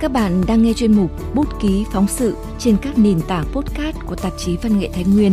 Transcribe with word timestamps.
Các 0.00 0.12
bạn 0.12 0.42
đang 0.48 0.62
nghe 0.62 0.72
chuyên 0.72 0.92
mục 0.92 1.10
Bút 1.34 1.46
ký 1.60 1.86
phóng 1.92 2.06
sự 2.06 2.36
trên 2.58 2.76
các 2.82 2.98
nền 2.98 3.20
tảng 3.28 3.44
podcast 3.52 3.96
của 4.06 4.16
tạp 4.16 4.32
chí 4.38 4.56
Văn 4.62 4.78
nghệ 4.78 4.90
Thái 4.94 5.04
Nguyên. 5.14 5.32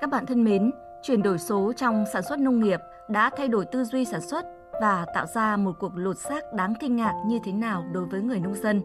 Các 0.00 0.10
bạn 0.10 0.26
thân 0.26 0.44
mến, 0.44 0.70
chuyển 1.02 1.22
đổi 1.22 1.38
số 1.38 1.72
trong 1.76 2.04
sản 2.12 2.22
xuất 2.22 2.38
nông 2.38 2.60
nghiệp 2.60 2.80
đã 3.08 3.30
thay 3.36 3.48
đổi 3.48 3.64
tư 3.64 3.84
duy 3.84 4.04
sản 4.04 4.20
xuất 4.20 4.44
và 4.80 5.06
tạo 5.14 5.26
ra 5.34 5.56
một 5.56 5.72
cuộc 5.80 5.92
lột 5.96 6.18
xác 6.18 6.52
đáng 6.56 6.74
kinh 6.80 6.96
ngạc 6.96 7.14
như 7.26 7.38
thế 7.44 7.52
nào 7.52 7.84
đối 7.92 8.04
với 8.04 8.20
người 8.20 8.40
nông 8.40 8.54
dân. 8.54 8.82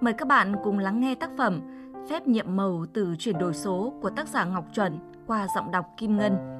Mời 0.00 0.12
các 0.12 0.28
bạn 0.28 0.54
cùng 0.64 0.78
lắng 0.78 1.00
nghe 1.00 1.14
tác 1.14 1.30
phẩm 1.38 1.60
Phép 2.10 2.26
nhiệm 2.26 2.56
màu 2.56 2.86
từ 2.94 3.14
chuyển 3.18 3.38
đổi 3.38 3.54
số 3.54 3.92
của 4.02 4.10
tác 4.10 4.28
giả 4.28 4.44
Ngọc 4.44 4.64
Chuẩn 4.74 4.98
qua 5.26 5.46
giọng 5.54 5.70
đọc 5.70 5.86
Kim 5.96 6.16
Ngân. 6.16 6.57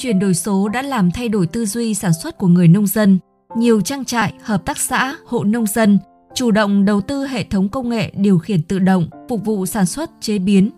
Chuyển 0.00 0.18
đổi 0.18 0.34
số 0.34 0.68
đã 0.68 0.82
làm 0.82 1.10
thay 1.10 1.28
đổi 1.28 1.46
tư 1.46 1.66
duy 1.66 1.94
sản 1.94 2.12
xuất 2.12 2.38
của 2.38 2.46
người 2.46 2.68
nông 2.68 2.86
dân. 2.86 3.18
Nhiều 3.56 3.80
trang 3.80 4.04
trại, 4.04 4.34
hợp 4.42 4.64
tác 4.64 4.78
xã, 4.78 5.16
hộ 5.26 5.44
nông 5.44 5.66
dân 5.66 5.98
chủ 6.34 6.50
động 6.50 6.84
đầu 6.84 7.00
tư 7.00 7.26
hệ 7.26 7.44
thống 7.44 7.68
công 7.68 7.88
nghệ 7.88 8.12
điều 8.16 8.38
khiển 8.38 8.62
tự 8.62 8.78
động 8.78 9.08
phục 9.28 9.44
vụ 9.44 9.66
sản 9.66 9.86
xuất 9.86 10.10
chế 10.20 10.38
biến. 10.38 10.70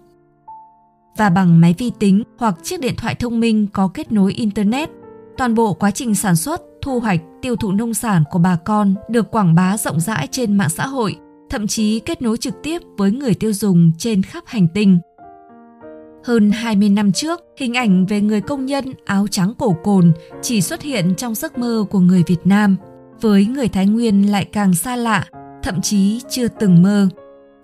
Và 1.17 1.31
bằng 1.31 1.61
máy 1.61 1.75
vi 1.79 1.91
tính 1.99 2.23
hoặc 2.39 2.55
chiếc 2.63 2.81
điện 2.81 2.95
thoại 2.97 3.15
thông 3.15 3.41
minh 3.41 3.67
có 3.73 3.89
kết 3.95 4.13
nối 4.13 4.33
internet, 4.33 4.91
toàn 5.37 5.55
bộ 5.55 5.75
quá 5.75 5.91
trình 5.91 6.15
sản 6.15 6.37
xuất, 6.37 6.63
thu 6.83 7.01
hoạch, 7.01 7.21
tiêu 7.43 7.57
thụ 7.57 7.73
nông 7.73 7.95
sản 7.95 8.25
của 8.31 8.39
bà 8.39 8.57
con 8.57 8.95
được 9.09 9.31
quảng 9.31 9.55
bá 9.55 9.77
rộng 9.77 10.01
rãi 10.01 10.29
trên 10.31 10.57
mạng 10.57 10.71
xã 10.71 10.87
hội, 10.87 11.17
thậm 11.51 11.67
chí 11.67 12.01
kết 12.01 12.23
nối 12.23 12.37
trực 12.37 12.55
tiếp 12.63 12.83
với 12.97 13.11
người 13.11 13.35
tiêu 13.35 13.53
dùng 13.53 13.93
trên 13.99 14.23
khắp 14.23 14.45
hành 14.47 14.69
tinh. 14.75 14.99
Hơn 16.25 16.51
20 16.51 16.89
năm 16.89 17.13
trước, 17.13 17.41
hình 17.57 17.75
ảnh 17.75 18.07
về 18.07 18.21
người 18.21 18.41
công 18.41 18.67
nhân 18.67 18.85
áo 19.05 19.27
trắng 19.31 19.53
cổ 19.59 19.77
cồn 19.83 20.13
chỉ 20.43 20.61
xuất 20.61 20.83
hiện 20.83 21.15
trong 21.15 21.35
giấc 21.35 21.59
mơ 21.59 21.85
của 21.91 22.01
người 22.01 22.23
Việt 22.27 22.41
Nam. 22.45 22.77
Với 23.21 23.47
người 23.47 23.69
Thái 23.69 23.87
Nguyên 23.87 24.31
lại 24.31 24.45
càng 24.45 24.75
xa 24.75 24.97
lạ, 24.97 25.25
thậm 25.63 25.81
chí 25.81 26.21
chưa 26.31 26.49
từng 26.49 26.83
mơ. 26.83 27.09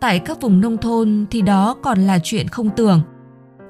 Tại 0.00 0.18
các 0.18 0.40
vùng 0.40 0.60
nông 0.60 0.78
thôn 0.78 1.26
thì 1.30 1.42
đó 1.42 1.76
còn 1.82 1.98
là 1.98 2.18
chuyện 2.22 2.48
không 2.48 2.70
tưởng. 2.76 3.00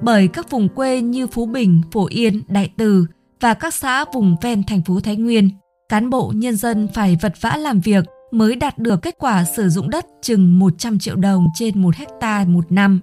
Bởi 0.02 0.28
các 0.28 0.50
vùng 0.50 0.68
quê 0.68 1.00
như 1.00 1.26
Phú 1.26 1.46
Bình, 1.46 1.80
Phổ 1.92 2.06
Yên, 2.10 2.42
Đại 2.48 2.70
Từ 2.76 3.06
và 3.40 3.54
các 3.54 3.74
xã 3.74 4.04
vùng 4.14 4.36
ven 4.42 4.62
thành 4.62 4.82
phố 4.82 5.00
Thái 5.00 5.16
Nguyên, 5.16 5.50
cán 5.88 6.10
bộ 6.10 6.32
nhân 6.34 6.56
dân 6.56 6.88
phải 6.94 7.18
vật 7.22 7.32
vã 7.40 7.56
làm 7.56 7.80
việc 7.80 8.04
mới 8.30 8.56
đạt 8.56 8.78
được 8.78 9.02
kết 9.02 9.14
quả 9.18 9.44
sử 9.44 9.68
dụng 9.68 9.90
đất 9.90 10.06
chừng 10.22 10.58
100 10.58 10.98
triệu 10.98 11.16
đồng 11.16 11.46
trên 11.54 11.82
một 11.82 11.96
hecta 11.96 12.44
một 12.48 12.72
năm. 12.72 13.00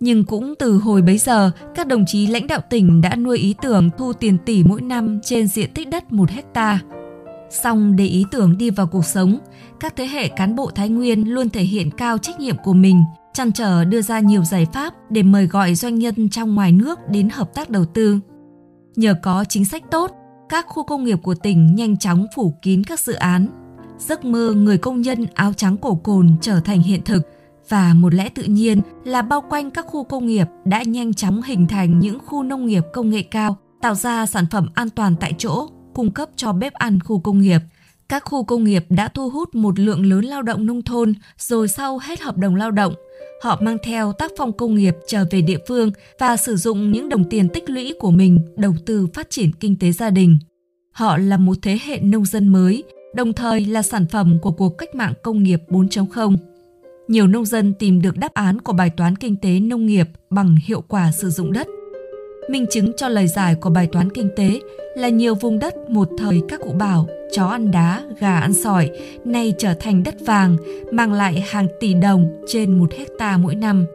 Nhưng 0.00 0.24
cũng 0.24 0.54
từ 0.58 0.76
hồi 0.76 1.02
bấy 1.02 1.18
giờ, 1.18 1.50
các 1.74 1.86
đồng 1.86 2.04
chí 2.06 2.26
lãnh 2.26 2.46
đạo 2.46 2.60
tỉnh 2.70 3.00
đã 3.00 3.16
nuôi 3.16 3.38
ý 3.38 3.54
tưởng 3.62 3.90
thu 3.98 4.12
tiền 4.12 4.38
tỷ 4.46 4.62
mỗi 4.64 4.80
năm 4.80 5.20
trên 5.22 5.46
diện 5.48 5.70
tích 5.74 5.88
đất 5.88 6.12
một 6.12 6.30
hecta. 6.30 6.80
Xong 7.50 7.96
để 7.96 8.04
ý 8.04 8.24
tưởng 8.30 8.58
đi 8.58 8.70
vào 8.70 8.86
cuộc 8.86 9.04
sống, 9.04 9.38
các 9.80 9.96
thế 9.96 10.06
hệ 10.06 10.28
cán 10.28 10.56
bộ 10.56 10.70
Thái 10.70 10.88
Nguyên 10.88 11.34
luôn 11.34 11.50
thể 11.50 11.62
hiện 11.62 11.90
cao 11.90 12.18
trách 12.18 12.40
nhiệm 12.40 12.56
của 12.64 12.72
mình, 12.72 13.02
chăn 13.32 13.52
trở 13.52 13.84
đưa 13.84 14.02
ra 14.02 14.20
nhiều 14.20 14.44
giải 14.44 14.66
pháp 14.72 14.94
để 15.10 15.22
mời 15.22 15.46
gọi 15.46 15.74
doanh 15.74 15.98
nhân 15.98 16.28
trong 16.30 16.54
ngoài 16.54 16.72
nước 16.72 16.98
đến 17.08 17.28
hợp 17.28 17.54
tác 17.54 17.70
đầu 17.70 17.84
tư. 17.84 18.20
Nhờ 18.96 19.14
có 19.22 19.44
chính 19.48 19.64
sách 19.64 19.82
tốt, 19.90 20.10
các 20.48 20.66
khu 20.68 20.84
công 20.84 21.04
nghiệp 21.04 21.18
của 21.22 21.34
tỉnh 21.34 21.74
nhanh 21.74 21.96
chóng 21.96 22.26
phủ 22.36 22.54
kín 22.62 22.84
các 22.84 23.00
dự 23.00 23.12
án. 23.12 23.46
Giấc 23.98 24.24
mơ 24.24 24.52
người 24.56 24.78
công 24.78 25.00
nhân 25.00 25.26
áo 25.34 25.52
trắng 25.52 25.76
cổ 25.76 25.94
cồn 25.94 26.36
trở 26.40 26.60
thành 26.60 26.82
hiện 26.82 27.00
thực– 27.04 27.22
và 27.70 27.94
một 27.94 28.14
lẽ 28.14 28.28
tự 28.28 28.42
nhiên 28.42 28.80
là 29.04 29.22
bao 29.22 29.44
quanh 29.50 29.70
các 29.70 29.86
khu 29.88 30.04
công 30.04 30.26
nghiệp 30.26 30.46
đã 30.64 30.82
nhanh 30.82 31.14
chóng 31.14 31.42
hình 31.42 31.66
thành 31.66 31.98
những 31.98 32.18
khu 32.26 32.42
nông 32.42 32.66
nghiệp 32.66 32.82
công 32.92 33.10
nghệ 33.10 33.22
cao, 33.22 33.56
tạo 33.80 33.94
ra 33.94 34.26
sản 34.26 34.44
phẩm 34.50 34.68
an 34.74 34.90
toàn 34.90 35.14
tại 35.20 35.34
chỗ, 35.38 35.68
cung 35.94 36.10
cấp 36.10 36.28
cho 36.36 36.52
bếp 36.52 36.74
ăn 36.74 36.98
khu 37.04 37.20
công 37.20 37.40
nghiệp. 37.40 37.58
Các 38.08 38.24
khu 38.24 38.44
công 38.44 38.64
nghiệp 38.64 38.84
đã 38.88 39.08
thu 39.08 39.30
hút 39.30 39.54
một 39.54 39.78
lượng 39.78 40.06
lớn 40.06 40.24
lao 40.24 40.42
động 40.42 40.66
nông 40.66 40.82
thôn 40.82 41.14
rồi 41.38 41.68
sau 41.68 41.98
hết 41.98 42.20
hợp 42.20 42.36
đồng 42.36 42.54
lao 42.54 42.70
động, 42.70 42.94
họ 43.42 43.58
mang 43.60 43.76
theo 43.82 44.12
tác 44.12 44.30
phong 44.38 44.52
công 44.52 44.74
nghiệp 44.74 44.94
trở 45.06 45.24
về 45.30 45.40
địa 45.42 45.58
phương 45.68 45.90
và 46.18 46.36
sử 46.36 46.56
dụng 46.56 46.92
những 46.92 47.08
đồng 47.08 47.24
tiền 47.24 47.48
tích 47.48 47.70
lũy 47.70 47.94
của 48.00 48.10
mình 48.10 48.54
đầu 48.56 48.74
tư 48.86 49.06
phát 49.14 49.30
triển 49.30 49.52
kinh 49.52 49.78
tế 49.78 49.92
gia 49.92 50.10
đình. 50.10 50.38
Họ 50.92 51.16
là 51.18 51.36
một 51.36 51.56
thế 51.62 51.78
hệ 51.84 52.00
nông 52.00 52.24
dân 52.24 52.48
mới, 52.48 52.84
đồng 53.14 53.32
thời 53.32 53.66
là 53.66 53.82
sản 53.82 54.06
phẩm 54.06 54.38
của 54.42 54.50
cuộc 54.50 54.78
cách 54.78 54.94
mạng 54.94 55.12
công 55.22 55.42
nghiệp 55.42 55.60
4.0 55.68 56.36
nhiều 57.10 57.26
nông 57.26 57.44
dân 57.44 57.74
tìm 57.74 58.02
được 58.02 58.16
đáp 58.16 58.34
án 58.34 58.60
của 58.60 58.72
bài 58.72 58.90
toán 58.90 59.16
kinh 59.16 59.36
tế 59.36 59.60
nông 59.60 59.86
nghiệp 59.86 60.06
bằng 60.30 60.56
hiệu 60.64 60.84
quả 60.88 61.12
sử 61.12 61.30
dụng 61.30 61.52
đất. 61.52 61.66
Minh 62.50 62.66
chứng 62.70 62.92
cho 62.96 63.08
lời 63.08 63.28
giải 63.28 63.54
của 63.54 63.70
bài 63.70 63.88
toán 63.92 64.10
kinh 64.12 64.30
tế 64.36 64.60
là 64.96 65.08
nhiều 65.08 65.34
vùng 65.34 65.58
đất 65.58 65.74
một 65.88 66.08
thời 66.18 66.42
các 66.48 66.60
cụ 66.60 66.72
bảo 66.72 67.06
chó 67.32 67.46
ăn 67.46 67.70
đá, 67.70 68.02
gà 68.20 68.38
ăn 68.38 68.52
sỏi, 68.52 68.90
nay 69.24 69.54
trở 69.58 69.74
thành 69.74 70.02
đất 70.02 70.14
vàng, 70.26 70.56
mang 70.92 71.12
lại 71.12 71.40
hàng 71.40 71.66
tỷ 71.80 71.94
đồng 71.94 72.42
trên 72.46 72.78
một 72.78 72.92
hecta 72.92 73.36
mỗi 73.36 73.54
năm. 73.54 73.86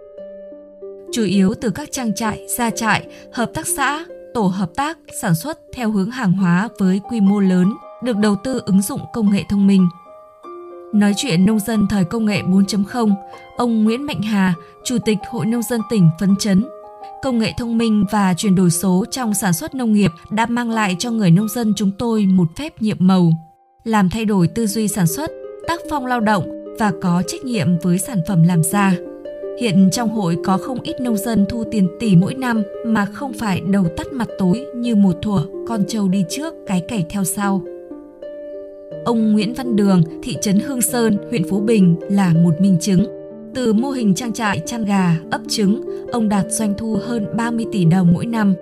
Chủ 1.11 1.23
yếu 1.23 1.53
từ 1.61 1.69
các 1.69 1.91
trang 1.91 2.13
trại, 2.13 2.45
gia 2.57 2.69
trại, 2.69 3.07
hợp 3.33 3.51
tác 3.53 3.67
xã, 3.67 4.05
tổ 4.33 4.41
hợp 4.41 4.69
tác 4.75 4.97
sản 5.21 5.35
xuất 5.35 5.59
theo 5.73 5.91
hướng 5.91 6.11
hàng 6.11 6.33
hóa 6.33 6.69
với 6.79 7.01
quy 7.09 7.21
mô 7.21 7.39
lớn, 7.39 7.73
được 8.03 8.17
đầu 8.17 8.35
tư 8.43 8.61
ứng 8.65 8.81
dụng 8.81 9.01
công 9.13 9.31
nghệ 9.31 9.43
thông 9.49 9.67
minh– 9.67 9.87
Nói 10.95 11.13
chuyện 11.17 11.45
nông 11.45 11.59
dân 11.59 11.87
thời 11.87 12.03
công 12.05 12.25
nghệ 12.25 12.41
4.0, 12.41 13.13
ông 13.57 13.83
Nguyễn 13.83 14.03
Mạnh 14.05 14.21
Hà, 14.21 14.53
Chủ 14.83 14.97
tịch 15.05 15.17
Hội 15.29 15.45
Nông 15.45 15.61
dân 15.61 15.81
tỉnh 15.89 16.09
phấn 16.19 16.35
chấn. 16.39 16.65
Công 17.23 17.39
nghệ 17.39 17.53
thông 17.57 17.77
minh 17.77 18.05
và 18.11 18.33
chuyển 18.37 18.55
đổi 18.55 18.69
số 18.69 19.05
trong 19.11 19.33
sản 19.33 19.53
xuất 19.53 19.75
nông 19.75 19.93
nghiệp 19.93 20.11
đã 20.31 20.45
mang 20.45 20.71
lại 20.71 20.95
cho 20.99 21.11
người 21.11 21.31
nông 21.31 21.47
dân 21.47 21.73
chúng 21.75 21.91
tôi 21.97 22.25
một 22.25 22.47
phép 22.55 22.81
nhiệm 22.81 22.97
màu, 22.99 23.31
làm 23.83 24.09
thay 24.09 24.25
đổi 24.25 24.47
tư 24.47 24.67
duy 24.67 24.87
sản 24.87 25.07
xuất, 25.07 25.31
tác 25.67 25.79
phong 25.89 26.05
lao 26.05 26.19
động 26.19 26.75
và 26.79 26.91
có 27.01 27.23
trách 27.27 27.43
nhiệm 27.43 27.67
với 27.79 27.97
sản 27.99 28.17
phẩm 28.27 28.43
làm 28.43 28.63
ra. 28.63 28.93
Hiện 29.61 29.89
trong 29.91 30.09
hội 30.09 30.37
có 30.45 30.57
không 30.57 30.81
ít 30.81 31.01
nông 31.01 31.17
dân 31.17 31.45
thu 31.49 31.63
tiền 31.71 31.87
tỷ 31.99 32.15
mỗi 32.15 32.33
năm 32.33 32.63
mà 32.85 33.05
không 33.05 33.33
phải 33.33 33.61
đầu 33.61 33.85
tắt 33.97 34.07
mặt 34.13 34.27
tối 34.39 34.65
như 34.75 34.95
một 34.95 35.15
thuở 35.21 35.45
con 35.67 35.83
trâu 35.87 36.07
đi 36.07 36.25
trước 36.29 36.53
cái 36.67 36.81
cày 36.87 37.05
theo 37.09 37.23
sau. 37.23 37.61
Ông 39.05 39.33
Nguyễn 39.33 39.53
Văn 39.53 39.75
Đường, 39.75 40.03
thị 40.23 40.37
trấn 40.41 40.59
Hương 40.59 40.81
Sơn, 40.81 41.17
huyện 41.29 41.49
Phú 41.49 41.59
Bình 41.59 41.95
là 42.09 42.33
một 42.33 42.61
minh 42.61 42.77
chứng. 42.81 43.05
Từ 43.55 43.73
mô 43.73 43.89
hình 43.89 44.15
trang 44.15 44.33
trại 44.33 44.61
chăn 44.65 44.85
gà, 44.85 45.17
ấp 45.31 45.41
trứng, 45.49 45.83
ông 46.11 46.29
đạt 46.29 46.45
doanh 46.49 46.73
thu 46.77 46.97
hơn 47.05 47.25
30 47.37 47.65
tỷ 47.71 47.85
đồng 47.85 48.13
mỗi 48.13 48.25
năm. 48.25 48.53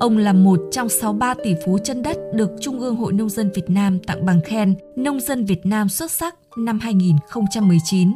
Ông 0.00 0.18
là 0.18 0.32
một 0.32 0.60
trong 0.70 0.88
63 0.88 1.34
tỷ 1.44 1.54
phú 1.64 1.78
chân 1.84 2.02
đất 2.02 2.18
được 2.34 2.50
Trung 2.60 2.80
ương 2.80 2.96
Hội 2.96 3.12
Nông 3.12 3.28
dân 3.28 3.50
Việt 3.54 3.70
Nam 3.70 3.98
tặng 3.98 4.26
bằng 4.26 4.40
khen 4.44 4.74
Nông 4.96 5.20
dân 5.20 5.44
Việt 5.44 5.66
Nam 5.66 5.88
xuất 5.88 6.10
sắc 6.10 6.34
năm 6.56 6.78
2019. 6.80 8.12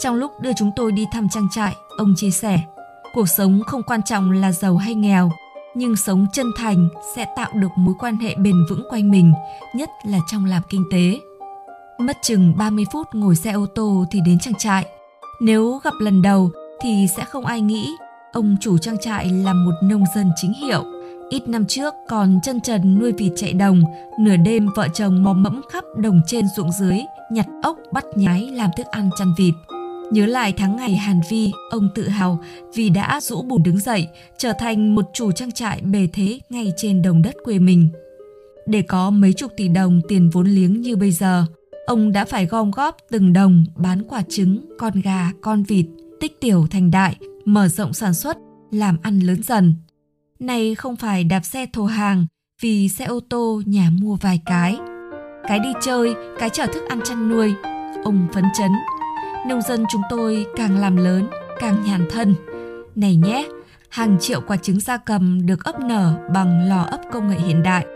Trong 0.00 0.16
lúc 0.16 0.30
đưa 0.42 0.50
chúng 0.58 0.70
tôi 0.76 0.92
đi 0.92 1.06
thăm 1.12 1.28
trang 1.30 1.48
trại, 1.54 1.74
ông 1.98 2.14
chia 2.16 2.30
sẻ, 2.30 2.60
cuộc 3.14 3.28
sống 3.28 3.60
không 3.66 3.82
quan 3.82 4.00
trọng 4.02 4.30
là 4.30 4.52
giàu 4.52 4.76
hay 4.76 4.94
nghèo, 4.94 5.30
nhưng 5.78 5.96
sống 5.96 6.26
chân 6.32 6.46
thành 6.56 6.88
sẽ 7.16 7.26
tạo 7.36 7.50
được 7.54 7.68
mối 7.76 7.94
quan 7.98 8.16
hệ 8.16 8.34
bền 8.34 8.54
vững 8.70 8.82
quanh 8.90 9.10
mình, 9.10 9.32
nhất 9.74 9.90
là 10.04 10.18
trong 10.30 10.44
làm 10.44 10.62
kinh 10.68 10.84
tế. 10.90 11.20
Mất 11.98 12.16
chừng 12.22 12.54
30 12.56 12.84
phút 12.92 13.06
ngồi 13.12 13.36
xe 13.36 13.52
ô 13.52 13.66
tô 13.74 14.04
thì 14.10 14.20
đến 14.26 14.38
trang 14.38 14.54
trại. 14.54 14.86
Nếu 15.40 15.80
gặp 15.84 15.94
lần 16.00 16.22
đầu 16.22 16.50
thì 16.80 17.06
sẽ 17.16 17.24
không 17.24 17.46
ai 17.46 17.60
nghĩ 17.60 17.88
ông 18.32 18.56
chủ 18.60 18.78
trang 18.78 18.98
trại 19.00 19.28
là 19.28 19.52
một 19.52 19.74
nông 19.82 20.04
dân 20.14 20.30
chính 20.36 20.52
hiệu. 20.52 20.84
Ít 21.30 21.48
năm 21.48 21.66
trước 21.66 21.94
còn 22.08 22.38
chân 22.42 22.60
trần 22.60 22.98
nuôi 22.98 23.12
vịt 23.12 23.32
chạy 23.36 23.52
đồng, 23.52 23.82
nửa 24.18 24.36
đêm 24.36 24.68
vợ 24.76 24.88
chồng 24.94 25.22
mò 25.22 25.32
mẫm 25.32 25.60
khắp 25.70 25.84
đồng 25.96 26.20
trên 26.26 26.44
ruộng 26.56 26.72
dưới, 26.72 26.98
nhặt 27.30 27.46
ốc 27.62 27.76
bắt 27.92 28.04
nhái 28.14 28.50
làm 28.52 28.70
thức 28.76 28.86
ăn 28.86 29.10
chăn 29.18 29.34
vịt. 29.38 29.54
Nhớ 30.10 30.26
lại 30.26 30.52
tháng 30.56 30.76
ngày 30.76 30.96
Hàn 30.96 31.20
Vi, 31.30 31.50
ông 31.70 31.88
tự 31.94 32.08
hào 32.08 32.42
vì 32.74 32.90
đã 32.90 33.20
rũ 33.20 33.42
bùn 33.42 33.62
đứng 33.62 33.78
dậy, 33.78 34.08
trở 34.38 34.52
thành 34.58 34.94
một 34.94 35.04
chủ 35.14 35.32
trang 35.32 35.52
trại 35.52 35.80
bề 35.80 36.08
thế 36.12 36.40
ngay 36.50 36.72
trên 36.76 37.02
đồng 37.02 37.22
đất 37.22 37.34
quê 37.44 37.58
mình. 37.58 37.88
Để 38.66 38.82
có 38.82 39.10
mấy 39.10 39.32
chục 39.32 39.52
tỷ 39.56 39.68
đồng 39.68 40.00
tiền 40.08 40.30
vốn 40.30 40.46
liếng 40.46 40.80
như 40.80 40.96
bây 40.96 41.10
giờ, 41.10 41.46
ông 41.86 42.12
đã 42.12 42.24
phải 42.24 42.46
gom 42.46 42.70
góp 42.70 42.96
từng 43.10 43.32
đồng 43.32 43.64
bán 43.76 44.02
quả 44.08 44.22
trứng, 44.28 44.60
con 44.78 45.00
gà, 45.00 45.30
con 45.40 45.62
vịt, 45.62 45.86
tích 46.20 46.40
tiểu 46.40 46.66
thành 46.70 46.90
đại, 46.90 47.16
mở 47.44 47.68
rộng 47.68 47.92
sản 47.92 48.14
xuất, 48.14 48.36
làm 48.70 48.96
ăn 49.02 49.20
lớn 49.20 49.42
dần. 49.42 49.74
Này 50.40 50.74
không 50.74 50.96
phải 50.96 51.24
đạp 51.24 51.40
xe 51.40 51.66
thổ 51.72 51.84
hàng 51.84 52.26
vì 52.60 52.88
xe 52.88 53.04
ô 53.04 53.20
tô 53.28 53.62
nhà 53.66 53.90
mua 54.00 54.16
vài 54.16 54.40
cái. 54.46 54.76
Cái 55.48 55.58
đi 55.58 55.72
chơi, 55.82 56.14
cái 56.38 56.50
chở 56.52 56.66
thức 56.66 56.82
ăn 56.88 57.00
chăn 57.04 57.28
nuôi, 57.28 57.54
ông 58.04 58.28
phấn 58.32 58.44
chấn 58.58 58.70
nông 59.48 59.62
dân 59.62 59.84
chúng 59.90 60.02
tôi 60.10 60.46
càng 60.56 60.78
làm 60.78 60.96
lớn, 60.96 61.28
càng 61.58 61.82
nhàn 61.84 62.06
thân. 62.10 62.34
Này 62.94 63.16
nhé, 63.16 63.48
hàng 63.88 64.16
triệu 64.20 64.40
quả 64.40 64.56
trứng 64.56 64.80
gia 64.80 64.96
cầm 64.96 65.46
được 65.46 65.64
ấp 65.64 65.80
nở 65.80 66.12
bằng 66.34 66.68
lò 66.68 66.82
ấp 66.82 67.00
công 67.12 67.28
nghệ 67.28 67.36
hiện 67.36 67.62
đại. 67.62 67.86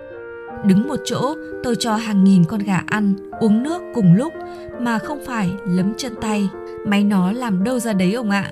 Đứng 0.65 0.89
một 0.89 0.97
chỗ, 1.05 1.35
tôi 1.63 1.75
cho 1.79 1.95
hàng 1.95 2.25
nghìn 2.25 2.45
con 2.45 2.61
gà 2.61 2.83
ăn, 2.87 3.15
uống 3.41 3.63
nước 3.63 3.83
cùng 3.95 4.15
lúc 4.15 4.33
mà 4.81 4.99
không 4.99 5.19
phải 5.27 5.51
lấm 5.67 5.93
chân 5.97 6.13
tay. 6.21 6.49
Máy 6.87 7.05
nó 7.05 7.33
làm 7.33 7.65
đâu 7.65 7.79
ra 7.79 7.93
đấy 7.93 8.13
ông 8.15 8.31
ạ. 8.31 8.51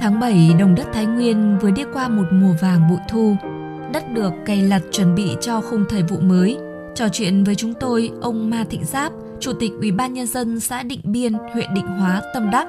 Tháng 0.00 0.20
7, 0.20 0.54
đồng 0.58 0.74
đất 0.74 0.86
Thái 0.92 1.06
Nguyên 1.06 1.58
vừa 1.60 1.70
đi 1.70 1.82
qua 1.92 2.08
một 2.08 2.26
mùa 2.32 2.54
vàng 2.60 2.88
bụi 2.90 2.98
thu. 3.10 3.36
Đất 3.92 4.12
được 4.14 4.32
cày 4.46 4.62
lặt 4.62 4.82
chuẩn 4.90 5.14
bị 5.14 5.36
cho 5.40 5.60
khung 5.60 5.84
thời 5.88 6.02
vụ 6.02 6.18
mới. 6.20 6.58
Trò 6.94 7.08
chuyện 7.12 7.44
với 7.44 7.54
chúng 7.54 7.74
tôi, 7.80 8.10
ông 8.20 8.50
Ma 8.50 8.64
Thịnh 8.70 8.84
Giáp, 8.84 9.12
Chủ 9.44 9.52
tịch 9.52 9.72
Ủy 9.80 9.92
ban 9.92 10.14
Nhân 10.14 10.26
dân 10.26 10.60
xã 10.60 10.82
Định 10.82 11.00
Biên, 11.04 11.32
huyện 11.52 11.74
Định 11.74 11.86
Hóa, 11.86 12.22
Tâm 12.34 12.50
Đắc. 12.50 12.68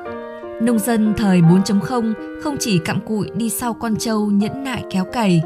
Nông 0.61 0.79
dân 0.79 1.13
thời 1.17 1.41
4.0 1.41 2.13
không 2.43 2.55
chỉ 2.59 2.79
cặm 2.85 2.99
cụi 3.01 3.29
đi 3.35 3.49
sau 3.49 3.73
con 3.73 3.95
trâu 3.95 4.31
nhẫn 4.31 4.63
nại 4.63 4.83
kéo 4.91 5.05
cày, 5.05 5.41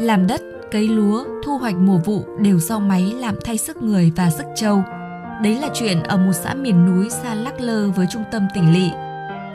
làm 0.00 0.26
đất, 0.26 0.40
cấy 0.70 0.88
lúa, 0.88 1.24
thu 1.44 1.58
hoạch 1.58 1.76
mùa 1.76 1.98
vụ 1.98 2.24
đều 2.38 2.58
do 2.58 2.78
máy 2.78 3.12
làm 3.18 3.34
thay 3.44 3.58
sức 3.58 3.82
người 3.82 4.12
và 4.16 4.30
sức 4.30 4.46
trâu. 4.56 4.82
Đấy 5.42 5.58
là 5.60 5.68
chuyện 5.74 6.02
ở 6.02 6.16
một 6.16 6.32
xã 6.32 6.54
miền 6.54 6.86
núi 6.86 7.10
xa 7.10 7.34
lắc 7.34 7.60
lơ 7.60 7.90
với 7.90 8.06
trung 8.12 8.24
tâm 8.32 8.42
tỉnh 8.54 8.72
lỵ. 8.72 8.90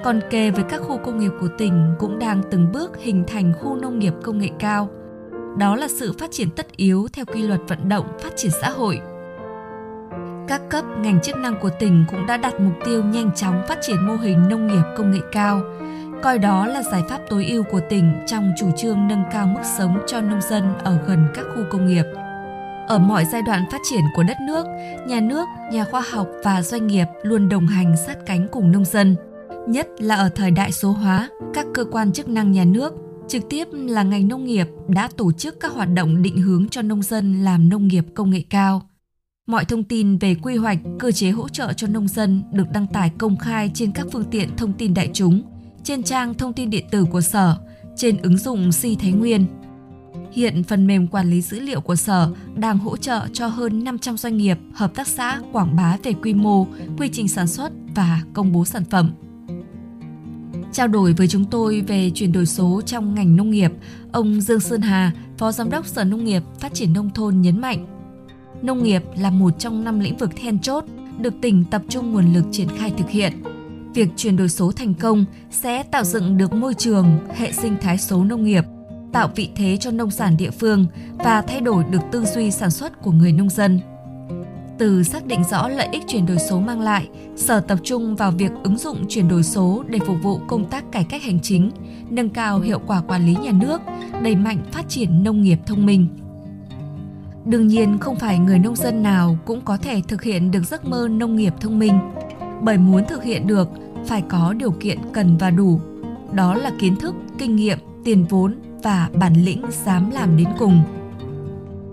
Còn 0.03 0.19
kề 0.29 0.51
với 0.51 0.63
các 0.69 0.81
khu 0.81 0.97
công 0.97 1.19
nghiệp 1.19 1.31
của 1.39 1.49
tỉnh 1.57 1.95
cũng 1.99 2.19
đang 2.19 2.41
từng 2.51 2.71
bước 2.71 2.97
hình 2.97 3.23
thành 3.27 3.53
khu 3.61 3.75
nông 3.75 3.99
nghiệp 3.99 4.13
công 4.23 4.37
nghệ 4.37 4.49
cao. 4.59 4.89
Đó 5.57 5.75
là 5.75 5.87
sự 5.87 6.13
phát 6.19 6.31
triển 6.31 6.49
tất 6.49 6.77
yếu 6.77 7.07
theo 7.13 7.25
quy 7.25 7.41
luật 7.41 7.59
vận 7.67 7.89
động 7.89 8.05
phát 8.21 8.33
triển 8.35 8.51
xã 8.61 8.69
hội. 8.69 8.99
Các 10.47 10.61
cấp 10.69 10.85
ngành 10.99 11.21
chức 11.21 11.37
năng 11.37 11.59
của 11.61 11.69
tỉnh 11.79 12.05
cũng 12.11 12.25
đã 12.25 12.37
đặt 12.37 12.59
mục 12.59 12.73
tiêu 12.85 13.03
nhanh 13.03 13.31
chóng 13.35 13.61
phát 13.67 13.77
triển 13.81 14.07
mô 14.07 14.15
hình 14.15 14.49
nông 14.49 14.67
nghiệp 14.67 14.83
công 14.97 15.11
nghệ 15.11 15.19
cao, 15.31 15.61
coi 16.23 16.39
đó 16.39 16.67
là 16.67 16.83
giải 16.83 17.03
pháp 17.09 17.19
tối 17.29 17.45
ưu 17.45 17.63
của 17.63 17.81
tỉnh 17.89 18.23
trong 18.27 18.51
chủ 18.59 18.71
trương 18.77 19.07
nâng 19.07 19.23
cao 19.31 19.47
mức 19.47 19.61
sống 19.77 19.97
cho 20.07 20.21
nông 20.21 20.41
dân 20.49 20.73
ở 20.83 20.97
gần 21.07 21.27
các 21.33 21.45
khu 21.55 21.63
công 21.71 21.87
nghiệp. 21.87 22.03
Ở 22.87 22.99
mọi 22.99 23.25
giai 23.25 23.41
đoạn 23.41 23.63
phát 23.71 23.81
triển 23.89 24.01
của 24.15 24.23
đất 24.23 24.37
nước, 24.47 24.65
nhà 25.07 25.19
nước, 25.19 25.45
nhà 25.71 25.83
khoa 25.83 26.01
học 26.11 26.27
và 26.43 26.61
doanh 26.61 26.87
nghiệp 26.87 27.05
luôn 27.23 27.49
đồng 27.49 27.67
hành 27.67 27.95
sát 28.07 28.17
cánh 28.25 28.47
cùng 28.51 28.71
nông 28.71 28.85
dân. 28.85 29.15
Nhất 29.67 29.87
là 29.99 30.15
ở 30.15 30.29
thời 30.29 30.51
đại 30.51 30.71
số 30.71 30.91
hóa, 30.91 31.29
các 31.53 31.65
cơ 31.73 31.85
quan 31.91 32.11
chức 32.11 32.29
năng 32.29 32.51
nhà 32.51 32.65
nước, 32.65 32.93
trực 33.27 33.49
tiếp 33.49 33.67
là 33.71 34.03
ngành 34.03 34.27
nông 34.27 34.45
nghiệp 34.45 34.67
đã 34.87 35.09
tổ 35.17 35.31
chức 35.31 35.59
các 35.59 35.71
hoạt 35.71 35.89
động 35.93 36.21
định 36.21 36.37
hướng 36.37 36.69
cho 36.69 36.81
nông 36.81 37.01
dân 37.01 37.43
làm 37.43 37.69
nông 37.69 37.87
nghiệp 37.87 38.05
công 38.13 38.29
nghệ 38.29 38.41
cao. 38.49 38.81
Mọi 39.47 39.65
thông 39.65 39.83
tin 39.83 40.17
về 40.17 40.35
quy 40.35 40.55
hoạch, 40.55 40.77
cơ 40.99 41.11
chế 41.11 41.31
hỗ 41.31 41.49
trợ 41.49 41.73
cho 41.73 41.87
nông 41.87 42.07
dân 42.07 42.43
được 42.51 42.63
đăng 42.73 42.87
tải 42.87 43.11
công 43.17 43.37
khai 43.37 43.71
trên 43.73 43.91
các 43.91 44.07
phương 44.11 44.23
tiện 44.31 44.55
thông 44.57 44.73
tin 44.73 44.93
đại 44.93 45.09
chúng, 45.13 45.41
trên 45.83 46.03
trang 46.03 46.33
thông 46.33 46.53
tin 46.53 46.69
điện 46.69 46.85
tử 46.91 47.05
của 47.11 47.21
Sở, 47.21 47.57
trên 47.95 48.17
ứng 48.17 48.37
dụng 48.37 48.71
Si 48.71 48.95
Thái 48.95 49.11
Nguyên. 49.11 49.45
Hiện 50.31 50.63
phần 50.63 50.87
mềm 50.87 51.07
quản 51.07 51.29
lý 51.29 51.41
dữ 51.41 51.59
liệu 51.59 51.81
của 51.81 51.95
Sở 51.95 52.31
đang 52.55 52.77
hỗ 52.77 52.97
trợ 52.97 53.27
cho 53.33 53.47
hơn 53.47 53.83
500 53.83 54.17
doanh 54.17 54.37
nghiệp, 54.37 54.57
hợp 54.73 54.95
tác 54.95 55.07
xã 55.07 55.41
quảng 55.51 55.75
bá 55.75 55.97
về 56.03 56.13
quy 56.13 56.33
mô, 56.33 56.67
quy 56.97 57.09
trình 57.09 57.27
sản 57.27 57.47
xuất 57.47 57.71
và 57.95 58.21
công 58.33 58.51
bố 58.51 58.65
sản 58.65 58.83
phẩm. 58.89 59.11
Trao 60.71 60.87
đổi 60.87 61.13
với 61.13 61.27
chúng 61.27 61.45
tôi 61.45 61.81
về 61.81 62.11
chuyển 62.15 62.31
đổi 62.31 62.45
số 62.45 62.81
trong 62.85 63.15
ngành 63.15 63.35
nông 63.35 63.49
nghiệp, 63.49 63.71
ông 64.11 64.41
Dương 64.41 64.59
Sơn 64.59 64.81
Hà, 64.81 65.11
Phó 65.37 65.51
Giám 65.51 65.69
đốc 65.69 65.87
Sở 65.87 66.03
Nông 66.03 66.25
nghiệp 66.25 66.43
Phát 66.59 66.73
triển 66.73 66.93
Nông 66.93 67.09
thôn 67.09 67.41
nhấn 67.41 67.61
mạnh, 67.61 67.94
nông 68.61 68.83
nghiệp 68.83 69.03
là 69.17 69.29
một 69.29 69.59
trong 69.59 69.83
năm 69.83 69.99
lĩnh 69.99 70.17
vực 70.17 70.29
then 70.35 70.59
chốt 70.59 70.85
được 71.19 71.33
tỉnh 71.41 71.65
tập 71.71 71.81
trung 71.89 72.13
nguồn 72.13 72.33
lực 72.33 72.45
triển 72.51 72.67
khai 72.77 72.91
thực 72.97 73.09
hiện. 73.09 73.33
Việc 73.93 74.09
chuyển 74.15 74.37
đổi 74.37 74.49
số 74.49 74.71
thành 74.71 74.93
công 74.93 75.25
sẽ 75.51 75.83
tạo 75.83 76.03
dựng 76.03 76.37
được 76.37 76.53
môi 76.53 76.73
trường, 76.73 77.05
hệ 77.35 77.51
sinh 77.51 77.75
thái 77.81 77.97
số 77.97 78.23
nông 78.23 78.43
nghiệp, 78.43 78.63
tạo 79.13 79.29
vị 79.35 79.49
thế 79.55 79.77
cho 79.77 79.91
nông 79.91 80.11
sản 80.11 80.37
địa 80.37 80.51
phương 80.51 80.85
và 81.17 81.41
thay 81.41 81.61
đổi 81.61 81.83
được 81.83 82.01
tư 82.11 82.25
duy 82.25 82.51
sản 82.51 82.71
xuất 82.71 83.01
của 83.01 83.11
người 83.11 83.31
nông 83.31 83.49
dân. 83.49 83.79
Từ 84.77 85.03
xác 85.03 85.25
định 85.25 85.43
rõ 85.51 85.69
lợi 85.69 85.87
ích 85.91 86.03
chuyển 86.07 86.25
đổi 86.25 86.37
số 86.39 86.59
mang 86.59 86.81
lại, 86.81 87.07
Sở 87.35 87.59
tập 87.59 87.79
trung 87.83 88.15
vào 88.15 88.31
việc 88.31 88.51
ứng 88.63 88.77
dụng 88.77 89.05
chuyển 89.09 89.27
đổi 89.27 89.43
số 89.43 89.83
để 89.87 89.99
phục 90.07 90.17
vụ 90.23 90.39
công 90.47 90.65
tác 90.65 90.91
cải 90.91 91.03
cách 91.03 91.23
hành 91.23 91.39
chính, 91.39 91.71
nâng 92.09 92.29
cao 92.29 92.59
hiệu 92.59 92.79
quả 92.87 93.01
quản 93.01 93.25
lý 93.25 93.35
nhà 93.35 93.51
nước, 93.51 93.81
đẩy 94.23 94.35
mạnh 94.35 94.57
phát 94.71 94.89
triển 94.89 95.23
nông 95.23 95.41
nghiệp 95.41 95.57
thông 95.65 95.85
minh. 95.85 96.07
Đương 97.45 97.67
nhiên 97.67 97.97
không 97.97 98.15
phải 98.15 98.39
người 98.39 98.59
nông 98.59 98.75
dân 98.75 99.03
nào 99.03 99.37
cũng 99.45 99.61
có 99.61 99.77
thể 99.77 100.01
thực 100.07 100.23
hiện 100.23 100.51
được 100.51 100.63
giấc 100.63 100.85
mơ 100.85 101.07
nông 101.11 101.35
nghiệp 101.35 101.53
thông 101.59 101.79
minh, 101.79 101.99
bởi 102.61 102.77
muốn 102.77 103.05
thực 103.09 103.23
hiện 103.23 103.47
được 103.47 103.69
phải 104.05 104.21
có 104.21 104.53
điều 104.53 104.71
kiện 104.71 104.99
cần 105.13 105.37
và 105.37 105.49
đủ. 105.49 105.79
Đó 106.33 106.55
là 106.55 106.71
kiến 106.79 106.95
thức, 106.95 107.15
kinh 107.37 107.55
nghiệm, 107.55 107.77
tiền 108.03 108.25
vốn 108.29 108.55
và 108.83 109.09
bản 109.13 109.33
lĩnh 109.33 109.61
dám 109.85 110.11
làm 110.11 110.37
đến 110.37 110.47
cùng. 110.59 110.81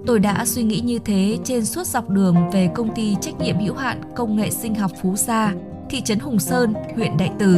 Tôi 0.06 0.18
đã 0.18 0.44
suy 0.44 0.62
nghĩ 0.62 0.80
như 0.80 0.98
thế 0.98 1.38
trên 1.44 1.64
suốt 1.64 1.86
dọc 1.86 2.10
đường 2.10 2.36
về 2.52 2.70
công 2.74 2.94
ty 2.94 3.16
trách 3.20 3.40
nhiệm 3.40 3.58
hữu 3.58 3.74
hạn 3.74 4.00
công 4.16 4.36
nghệ 4.36 4.50
sinh 4.50 4.74
học 4.74 4.90
Phú 5.02 5.16
Gia, 5.16 5.54
thị 5.90 6.00
trấn 6.00 6.18
Hùng 6.18 6.38
Sơn, 6.38 6.74
huyện 6.94 7.16
Đại 7.16 7.30
Từ. 7.38 7.56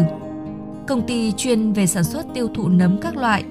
Công 0.88 1.06
ty 1.06 1.32
chuyên 1.32 1.72
về 1.72 1.86
sản 1.86 2.04
xuất 2.04 2.26
tiêu 2.34 2.48
thụ 2.54 2.68
nấm 2.68 2.98
các 3.00 3.16
loại. 3.16 3.44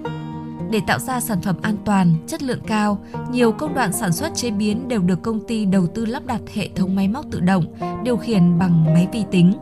Để 0.73 0.81
tạo 0.87 0.99
ra 0.99 1.19
sản 1.19 1.41
phẩm 1.41 1.55
an 1.61 1.75
toàn, 1.85 2.13
chất 2.27 2.43
lượng 2.43 2.61
cao, 2.67 2.99
nhiều 3.31 3.51
công 3.51 3.73
đoạn 3.73 3.93
sản 3.93 4.13
xuất 4.13 4.35
chế 4.35 4.51
biến 4.51 4.87
đều 4.87 5.01
được 5.01 5.21
công 5.21 5.39
ty 5.47 5.65
đầu 5.65 5.87
tư 5.87 6.05
lắp 6.05 6.25
đặt 6.25 6.41
hệ 6.53 6.69
thống 6.75 6.95
máy 6.95 7.07
móc 7.07 7.25
tự 7.31 7.39
động, 7.39 7.65
điều 8.03 8.17
khiển 8.17 8.59
bằng 8.59 8.93
máy 8.93 9.07
vi 9.11 9.23
tính. 9.31 9.53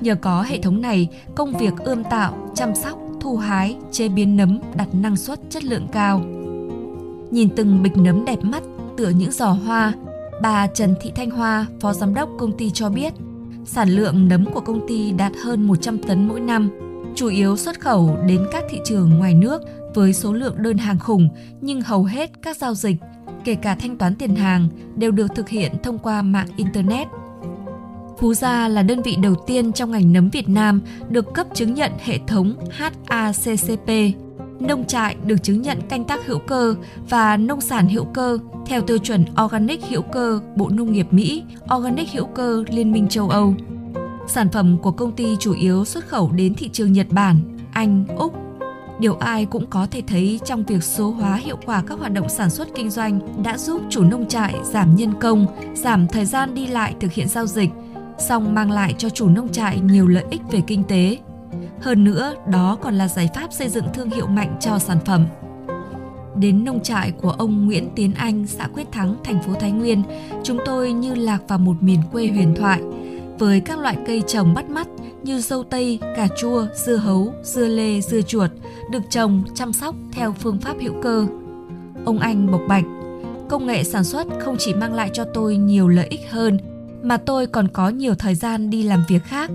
Nhờ 0.00 0.14
có 0.14 0.42
hệ 0.42 0.58
thống 0.58 0.80
này, 0.80 1.08
công 1.34 1.52
việc 1.52 1.72
ươm 1.78 2.04
tạo, 2.04 2.50
chăm 2.54 2.74
sóc, 2.74 2.98
thu 3.20 3.36
hái, 3.36 3.76
chế 3.90 4.08
biến 4.08 4.36
nấm 4.36 4.58
đạt 4.74 4.88
năng 4.92 5.16
suất 5.16 5.40
chất 5.50 5.64
lượng 5.64 5.86
cao. 5.92 6.18
Nhìn 7.30 7.48
từng 7.56 7.82
bịch 7.82 7.96
nấm 7.96 8.24
đẹp 8.24 8.44
mắt 8.44 8.62
tựa 8.96 9.08
những 9.08 9.32
giò 9.32 9.50
hoa, 9.50 9.92
bà 10.42 10.66
Trần 10.66 10.94
Thị 11.00 11.12
Thanh 11.16 11.30
Hoa, 11.30 11.66
phó 11.80 11.92
giám 11.92 12.14
đốc 12.14 12.28
công 12.38 12.52
ty 12.52 12.70
cho 12.70 12.88
biết, 12.88 13.12
sản 13.64 13.88
lượng 13.88 14.28
nấm 14.28 14.44
của 14.44 14.60
công 14.60 14.88
ty 14.88 15.12
đạt 15.12 15.32
hơn 15.44 15.62
100 15.62 15.98
tấn 15.98 16.28
mỗi 16.28 16.40
năm, 16.40 16.70
chủ 17.14 17.28
yếu 17.28 17.56
xuất 17.56 17.80
khẩu 17.80 18.16
đến 18.26 18.46
các 18.52 18.64
thị 18.70 18.78
trường 18.84 19.10
ngoài 19.10 19.34
nước 19.34 19.62
với 19.94 20.12
số 20.12 20.32
lượng 20.32 20.62
đơn 20.62 20.78
hàng 20.78 20.98
khủng 20.98 21.28
nhưng 21.60 21.80
hầu 21.80 22.04
hết 22.04 22.30
các 22.42 22.56
giao 22.56 22.74
dịch, 22.74 22.96
kể 23.44 23.54
cả 23.54 23.74
thanh 23.74 23.98
toán 23.98 24.14
tiền 24.14 24.36
hàng 24.36 24.68
đều 24.96 25.10
được 25.10 25.26
thực 25.34 25.48
hiện 25.48 25.72
thông 25.82 25.98
qua 25.98 26.22
mạng 26.22 26.48
internet. 26.56 27.08
Phú 28.18 28.34
Gia 28.34 28.68
là 28.68 28.82
đơn 28.82 29.02
vị 29.02 29.16
đầu 29.22 29.34
tiên 29.46 29.72
trong 29.72 29.90
ngành 29.90 30.12
nấm 30.12 30.28
Việt 30.30 30.48
Nam 30.48 30.80
được 31.08 31.34
cấp 31.34 31.46
chứng 31.54 31.74
nhận 31.74 31.92
hệ 32.04 32.18
thống 32.26 32.54
HACCP 32.70 33.90
nông 34.66 34.84
trại 34.86 35.16
được 35.24 35.42
chứng 35.42 35.62
nhận 35.62 35.78
canh 35.88 36.04
tác 36.04 36.26
hữu 36.26 36.38
cơ 36.38 36.74
và 37.08 37.36
nông 37.36 37.60
sản 37.60 37.88
hữu 37.88 38.04
cơ 38.04 38.38
theo 38.66 38.82
tiêu 38.82 38.98
chuẩn 38.98 39.24
Organic 39.44 39.82
hữu 39.88 40.02
cơ 40.02 40.40
Bộ 40.56 40.68
Nông 40.68 40.92
nghiệp 40.92 41.06
Mỹ, 41.10 41.42
Organic 41.76 42.08
hữu 42.12 42.26
cơ 42.26 42.64
Liên 42.70 42.92
minh 42.92 43.08
châu 43.08 43.28
Âu. 43.28 43.54
Sản 44.28 44.48
phẩm 44.52 44.78
của 44.82 44.90
công 44.90 45.12
ty 45.12 45.36
chủ 45.40 45.54
yếu 45.54 45.84
xuất 45.84 46.08
khẩu 46.08 46.32
đến 46.32 46.54
thị 46.54 46.68
trường 46.68 46.92
Nhật 46.92 47.06
Bản, 47.10 47.40
Anh, 47.72 48.04
Úc. 48.16 48.34
Điều 48.98 49.14
ai 49.14 49.46
cũng 49.46 49.66
có 49.70 49.86
thể 49.90 50.02
thấy 50.06 50.40
trong 50.44 50.64
việc 50.64 50.84
số 50.84 51.10
hóa 51.10 51.36
hiệu 51.36 51.56
quả 51.66 51.82
các 51.86 51.98
hoạt 51.98 52.12
động 52.12 52.28
sản 52.28 52.50
xuất 52.50 52.68
kinh 52.74 52.90
doanh 52.90 53.42
đã 53.42 53.58
giúp 53.58 53.82
chủ 53.90 54.04
nông 54.04 54.28
trại 54.28 54.54
giảm 54.64 54.96
nhân 54.96 55.12
công, 55.20 55.46
giảm 55.74 56.08
thời 56.08 56.24
gian 56.24 56.54
đi 56.54 56.66
lại 56.66 56.94
thực 57.00 57.12
hiện 57.12 57.28
giao 57.28 57.46
dịch, 57.46 57.70
song 58.18 58.54
mang 58.54 58.70
lại 58.70 58.94
cho 58.98 59.08
chủ 59.08 59.28
nông 59.28 59.48
trại 59.48 59.80
nhiều 59.80 60.08
lợi 60.08 60.24
ích 60.30 60.40
về 60.50 60.60
kinh 60.66 60.84
tế, 60.84 61.18
hơn 61.80 62.04
nữa, 62.04 62.34
đó 62.50 62.78
còn 62.82 62.94
là 62.94 63.08
giải 63.08 63.28
pháp 63.34 63.52
xây 63.52 63.68
dựng 63.68 63.84
thương 63.94 64.10
hiệu 64.10 64.26
mạnh 64.26 64.56
cho 64.60 64.78
sản 64.78 64.98
phẩm. 65.04 65.26
Đến 66.36 66.64
nông 66.64 66.82
trại 66.82 67.10
của 67.10 67.30
ông 67.30 67.66
Nguyễn 67.66 67.88
Tiến 67.96 68.14
Anh, 68.14 68.46
xã 68.46 68.68
Quyết 68.74 68.92
Thắng, 68.92 69.16
thành 69.24 69.42
phố 69.42 69.54
Thái 69.54 69.70
Nguyên, 69.70 70.02
chúng 70.42 70.58
tôi 70.66 70.92
như 70.92 71.14
lạc 71.14 71.38
vào 71.48 71.58
một 71.58 71.76
miền 71.82 72.00
quê 72.12 72.26
huyền 72.28 72.54
thoại, 72.56 72.82
với 73.38 73.60
các 73.60 73.78
loại 73.78 73.96
cây 74.06 74.22
trồng 74.26 74.54
bắt 74.54 74.70
mắt 74.70 74.86
như 75.24 75.40
dâu 75.40 75.64
tây, 75.64 75.98
cà 76.16 76.28
chua, 76.38 76.66
dưa 76.74 76.96
hấu, 76.96 77.32
dưa 77.42 77.66
lê, 77.66 78.00
dưa 78.00 78.22
chuột, 78.22 78.50
được 78.90 79.02
trồng, 79.10 79.42
chăm 79.54 79.72
sóc 79.72 79.94
theo 80.12 80.32
phương 80.32 80.60
pháp 80.60 80.76
hữu 80.80 80.94
cơ. 81.02 81.26
Ông 82.04 82.18
Anh 82.18 82.50
bộc 82.52 82.60
bạch, 82.68 82.84
công 83.48 83.66
nghệ 83.66 83.84
sản 83.84 84.04
xuất 84.04 84.26
không 84.40 84.56
chỉ 84.58 84.74
mang 84.74 84.94
lại 84.94 85.10
cho 85.12 85.24
tôi 85.24 85.56
nhiều 85.56 85.88
lợi 85.88 86.06
ích 86.10 86.30
hơn, 86.30 86.58
mà 87.02 87.16
tôi 87.16 87.46
còn 87.46 87.68
có 87.68 87.88
nhiều 87.88 88.14
thời 88.14 88.34
gian 88.34 88.70
đi 88.70 88.82
làm 88.82 89.04
việc 89.08 89.24
khác, 89.24 89.50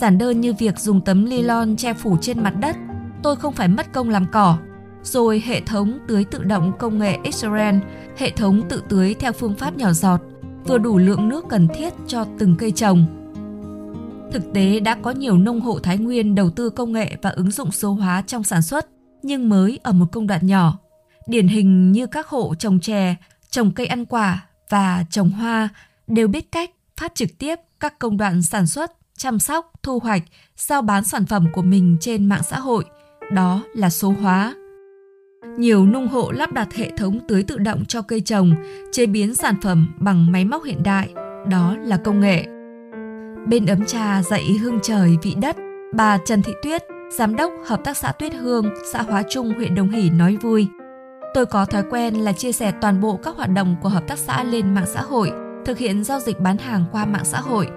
Giản 0.00 0.18
đơn 0.18 0.40
như 0.40 0.52
việc 0.52 0.78
dùng 0.78 1.00
tấm 1.00 1.28
nylon 1.28 1.76
che 1.76 1.94
phủ 1.94 2.16
trên 2.20 2.42
mặt 2.42 2.54
đất, 2.60 2.76
tôi 3.22 3.36
không 3.36 3.52
phải 3.52 3.68
mất 3.68 3.92
công 3.92 4.10
làm 4.10 4.26
cỏ. 4.32 4.58
Rồi 5.02 5.42
hệ 5.46 5.60
thống 5.60 5.98
tưới 6.08 6.24
tự 6.24 6.44
động 6.44 6.72
công 6.78 6.98
nghệ 6.98 7.18
Israel, 7.22 7.74
hệ 8.16 8.30
thống 8.30 8.62
tự 8.68 8.82
tưới 8.88 9.14
theo 9.14 9.32
phương 9.32 9.54
pháp 9.54 9.76
nhỏ 9.76 9.92
giọt, 9.92 10.20
vừa 10.64 10.78
đủ 10.78 10.98
lượng 10.98 11.28
nước 11.28 11.44
cần 11.48 11.68
thiết 11.74 11.94
cho 12.06 12.26
từng 12.38 12.56
cây 12.58 12.70
trồng. 12.70 13.23
Thực 14.34 14.52
tế 14.52 14.80
đã 14.80 14.96
có 15.02 15.10
nhiều 15.10 15.38
nông 15.38 15.60
hộ 15.60 15.78
Thái 15.78 15.98
Nguyên 15.98 16.34
đầu 16.34 16.50
tư 16.50 16.70
công 16.70 16.92
nghệ 16.92 17.16
và 17.22 17.30
ứng 17.30 17.50
dụng 17.50 17.72
số 17.72 17.92
hóa 17.92 18.22
trong 18.26 18.44
sản 18.44 18.62
xuất, 18.62 18.88
nhưng 19.22 19.48
mới 19.48 19.78
ở 19.82 19.92
một 19.92 20.06
công 20.12 20.26
đoạn 20.26 20.46
nhỏ. 20.46 20.78
Điển 21.26 21.48
hình 21.48 21.92
như 21.92 22.06
các 22.06 22.26
hộ 22.26 22.54
trồng 22.58 22.80
chè, 22.80 23.14
trồng 23.50 23.72
cây 23.72 23.86
ăn 23.86 24.06
quả 24.06 24.46
và 24.70 25.04
trồng 25.10 25.30
hoa 25.30 25.68
đều 26.06 26.28
biết 26.28 26.52
cách 26.52 26.70
phát 26.96 27.14
trực 27.14 27.38
tiếp 27.38 27.56
các 27.80 27.98
công 27.98 28.16
đoạn 28.16 28.42
sản 28.42 28.66
xuất 28.66 28.92
chăm 29.16 29.38
sóc, 29.38 29.72
thu 29.82 29.98
hoạch, 29.98 30.22
giao 30.56 30.82
bán 30.82 31.04
sản 31.04 31.26
phẩm 31.26 31.46
của 31.52 31.62
mình 31.62 31.96
trên 32.00 32.26
mạng 32.26 32.42
xã 32.50 32.58
hội, 32.58 32.84
đó 33.32 33.62
là 33.74 33.90
số 33.90 34.10
hóa. 34.10 34.54
Nhiều 35.58 35.86
nông 35.86 36.08
hộ 36.08 36.30
lắp 36.30 36.52
đặt 36.52 36.74
hệ 36.74 36.90
thống 36.96 37.20
tưới 37.28 37.42
tự 37.42 37.58
động 37.58 37.84
cho 37.84 38.02
cây 38.02 38.20
trồng, 38.20 38.54
chế 38.92 39.06
biến 39.06 39.34
sản 39.34 39.54
phẩm 39.62 39.94
bằng 39.98 40.32
máy 40.32 40.44
móc 40.44 40.64
hiện 40.64 40.82
đại, 40.82 41.08
đó 41.50 41.76
là 41.82 41.96
công 41.96 42.20
nghệ. 42.20 42.53
Bên 43.48 43.66
ấm 43.66 43.84
trà 43.84 44.22
dậy 44.22 44.58
hương 44.62 44.78
trời 44.82 45.18
vị 45.22 45.34
đất, 45.40 45.56
bà 45.94 46.18
Trần 46.18 46.42
Thị 46.42 46.52
Tuyết, 46.62 46.82
Giám 47.18 47.36
đốc 47.36 47.52
Hợp 47.66 47.84
tác 47.84 47.96
xã 47.96 48.12
Tuyết 48.12 48.34
Hương, 48.34 48.74
xã 48.92 49.02
Hóa 49.02 49.22
Trung, 49.30 49.54
huyện 49.54 49.74
Đồng 49.74 49.90
Hỷ 49.90 50.10
nói 50.10 50.36
vui. 50.36 50.68
Tôi 51.34 51.46
có 51.46 51.64
thói 51.64 51.82
quen 51.90 52.14
là 52.14 52.32
chia 52.32 52.52
sẻ 52.52 52.72
toàn 52.80 53.00
bộ 53.00 53.16
các 53.22 53.36
hoạt 53.36 53.50
động 53.50 53.76
của 53.82 53.88
hợp 53.88 54.08
tác 54.08 54.18
xã 54.18 54.44
lên 54.44 54.74
mạng 54.74 54.86
xã 54.86 55.02
hội, 55.02 55.32
thực 55.64 55.78
hiện 55.78 56.04
giao 56.04 56.20
dịch 56.20 56.40
bán 56.40 56.58
hàng 56.58 56.84
qua 56.92 57.04
mạng 57.04 57.24
xã 57.24 57.40
hội. 57.40 57.68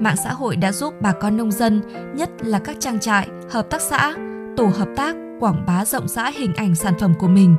Mạng 0.00 0.16
xã 0.24 0.32
hội 0.32 0.56
đã 0.56 0.72
giúp 0.72 0.94
bà 1.00 1.12
con 1.12 1.36
nông 1.36 1.52
dân, 1.52 1.82
nhất 2.14 2.30
là 2.40 2.58
các 2.58 2.76
trang 2.80 3.00
trại, 3.00 3.28
hợp 3.50 3.70
tác 3.70 3.80
xã, 3.80 4.14
tổ 4.56 4.66
hợp 4.66 4.88
tác 4.96 5.16
quảng 5.40 5.64
bá 5.66 5.84
rộng 5.84 6.08
rãi 6.08 6.32
hình 6.32 6.54
ảnh 6.54 6.74
sản 6.74 6.94
phẩm 7.00 7.14
của 7.18 7.28
mình. 7.28 7.56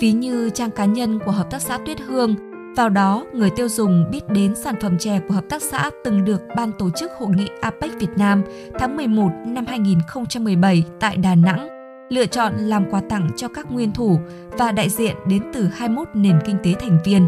Ví 0.00 0.12
như 0.12 0.50
trang 0.50 0.70
cá 0.70 0.84
nhân 0.84 1.18
của 1.24 1.32
hợp 1.32 1.50
tác 1.50 1.62
xã 1.62 1.78
Tuyết 1.86 2.00
Hương, 2.00 2.34
vào 2.80 2.88
đó 2.88 3.24
người 3.32 3.50
tiêu 3.50 3.68
dùng 3.68 4.04
biết 4.10 4.28
đến 4.28 4.54
sản 4.54 4.74
phẩm 4.80 4.98
chè 4.98 5.20
của 5.28 5.34
hợp 5.34 5.44
tác 5.48 5.62
xã 5.62 5.90
từng 6.04 6.24
được 6.24 6.42
ban 6.56 6.72
tổ 6.78 6.90
chức 6.90 7.10
hội 7.18 7.28
nghị 7.36 7.48
APEC 7.60 7.90
Việt 8.00 8.10
Nam 8.16 8.42
tháng 8.78 8.96
11 8.96 9.30
năm 9.46 9.66
2017 9.66 10.84
tại 11.00 11.16
Đà 11.16 11.34
Nẵng 11.34 11.68
lựa 12.10 12.26
chọn 12.26 12.52
làm 12.56 12.90
quà 12.90 13.00
tặng 13.08 13.30
cho 13.36 13.48
các 13.48 13.70
nguyên 13.70 13.92
thủ 13.92 14.20
và 14.50 14.72
đại 14.72 14.88
diện 14.88 15.16
đến 15.28 15.42
từ 15.54 15.66
21 15.66 16.08
nền 16.14 16.38
kinh 16.46 16.56
tế 16.62 16.74
thành 16.80 16.98
viên. 17.04 17.26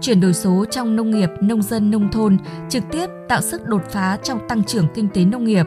Chuyển 0.00 0.20
đổi 0.20 0.34
số 0.34 0.64
trong 0.70 0.96
nông 0.96 1.10
nghiệp, 1.10 1.28
nông 1.40 1.62
dân, 1.62 1.90
nông 1.90 2.10
thôn 2.10 2.36
trực 2.68 2.82
tiếp 2.92 3.06
tạo 3.28 3.40
sức 3.40 3.66
đột 3.66 3.82
phá 3.90 4.18
trong 4.22 4.38
tăng 4.48 4.64
trưởng 4.64 4.86
kinh 4.94 5.08
tế 5.08 5.24
nông 5.24 5.44
nghiệp. 5.44 5.66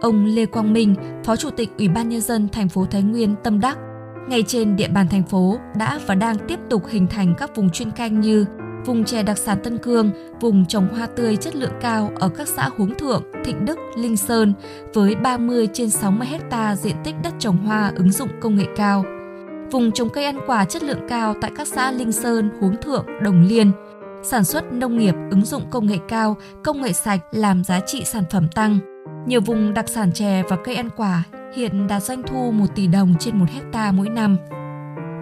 Ông 0.00 0.24
Lê 0.24 0.46
Quang 0.46 0.72
Minh, 0.72 0.94
Phó 1.24 1.36
Chủ 1.36 1.50
tịch 1.50 1.70
Ủy 1.78 1.88
ban 1.88 2.08
nhân 2.08 2.20
dân 2.20 2.48
thành 2.48 2.68
phố 2.68 2.86
Thái 2.90 3.02
Nguyên 3.02 3.34
tâm 3.44 3.60
đắc, 3.60 3.78
ngay 4.28 4.42
trên 4.42 4.76
địa 4.76 4.88
bàn 4.88 5.08
thành 5.08 5.22
phố 5.22 5.58
đã 5.78 6.00
và 6.06 6.14
đang 6.14 6.36
tiếp 6.48 6.58
tục 6.70 6.82
hình 6.88 7.06
thành 7.06 7.34
các 7.38 7.56
vùng 7.56 7.70
chuyên 7.70 7.90
canh 7.90 8.20
như 8.20 8.46
vùng 8.86 9.04
chè 9.04 9.22
đặc 9.22 9.38
sản 9.38 9.58
Tân 9.64 9.78
Cương, 9.78 10.10
vùng 10.40 10.66
trồng 10.66 10.88
hoa 10.88 11.06
tươi 11.06 11.36
chất 11.36 11.56
lượng 11.56 11.72
cao 11.80 12.10
ở 12.20 12.28
các 12.28 12.48
xã 12.48 12.68
Huống 12.76 12.94
Thượng, 12.94 13.22
Thịnh 13.44 13.64
Đức, 13.64 13.78
Linh 13.96 14.16
Sơn 14.16 14.54
với 14.94 15.14
30 15.14 15.68
trên 15.72 15.90
60 15.90 16.26
hecta 16.26 16.76
diện 16.76 16.96
tích 17.04 17.14
đất 17.22 17.34
trồng 17.38 17.56
hoa 17.56 17.92
ứng 17.96 18.12
dụng 18.12 18.28
công 18.40 18.56
nghệ 18.56 18.66
cao. 18.76 19.04
Vùng 19.70 19.92
trồng 19.92 20.08
cây 20.08 20.24
ăn 20.24 20.40
quả 20.46 20.64
chất 20.64 20.82
lượng 20.82 21.06
cao 21.08 21.34
tại 21.40 21.50
các 21.56 21.68
xã 21.68 21.92
Linh 21.92 22.12
Sơn, 22.12 22.50
Huống 22.60 22.76
Thượng, 22.82 23.06
Đồng 23.22 23.42
Liên. 23.42 23.72
Sản 24.22 24.44
xuất 24.44 24.72
nông 24.72 24.98
nghiệp 24.98 25.14
ứng 25.30 25.44
dụng 25.44 25.62
công 25.70 25.86
nghệ 25.86 25.98
cao, 26.08 26.36
công 26.64 26.82
nghệ 26.82 26.92
sạch 26.92 27.20
làm 27.30 27.64
giá 27.64 27.80
trị 27.80 28.04
sản 28.04 28.24
phẩm 28.30 28.48
tăng. 28.54 28.78
Nhiều 29.26 29.40
vùng 29.40 29.74
đặc 29.74 29.88
sản 29.88 30.12
chè 30.12 30.42
và 30.48 30.56
cây 30.64 30.74
ăn 30.74 30.88
quả 30.96 31.24
hiện 31.56 31.86
đạt 31.86 32.02
doanh 32.02 32.22
thu 32.22 32.50
1 32.52 32.66
tỷ 32.74 32.86
đồng 32.86 33.14
trên 33.18 33.38
1 33.38 33.46
hecta 33.54 33.92
mỗi 33.92 34.08
năm. 34.08 34.36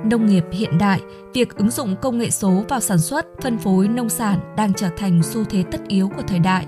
Nông 0.05 0.27
nghiệp 0.27 0.45
hiện 0.53 0.79
đại, 0.79 1.01
việc 1.35 1.57
ứng 1.57 1.71
dụng 1.71 1.97
công 2.03 2.19
nghệ 2.19 2.31
số 2.31 2.65
vào 2.69 2.81
sản 2.81 2.99
xuất, 2.99 3.27
phân 3.43 3.59
phối 3.59 3.89
nông 3.89 4.09
sản 4.09 4.55
đang 4.57 4.75
trở 4.75 4.89
thành 4.97 5.23
xu 5.23 5.45
thế 5.45 5.65
tất 5.71 5.81
yếu 5.89 6.09
của 6.09 6.23
thời 6.23 6.39
đại. 6.39 6.67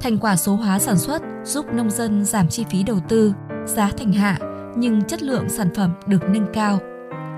Thành 0.00 0.18
quả 0.18 0.36
số 0.36 0.54
hóa 0.56 0.78
sản 0.78 0.98
xuất 0.98 1.22
giúp 1.44 1.66
nông 1.72 1.90
dân 1.90 2.24
giảm 2.24 2.48
chi 2.48 2.64
phí 2.70 2.82
đầu 2.82 3.00
tư, 3.08 3.32
giá 3.66 3.90
thành 3.98 4.12
hạ, 4.12 4.38
nhưng 4.76 5.02
chất 5.02 5.22
lượng 5.22 5.48
sản 5.48 5.68
phẩm 5.74 5.90
được 6.06 6.22
nâng 6.28 6.46
cao. 6.52 6.78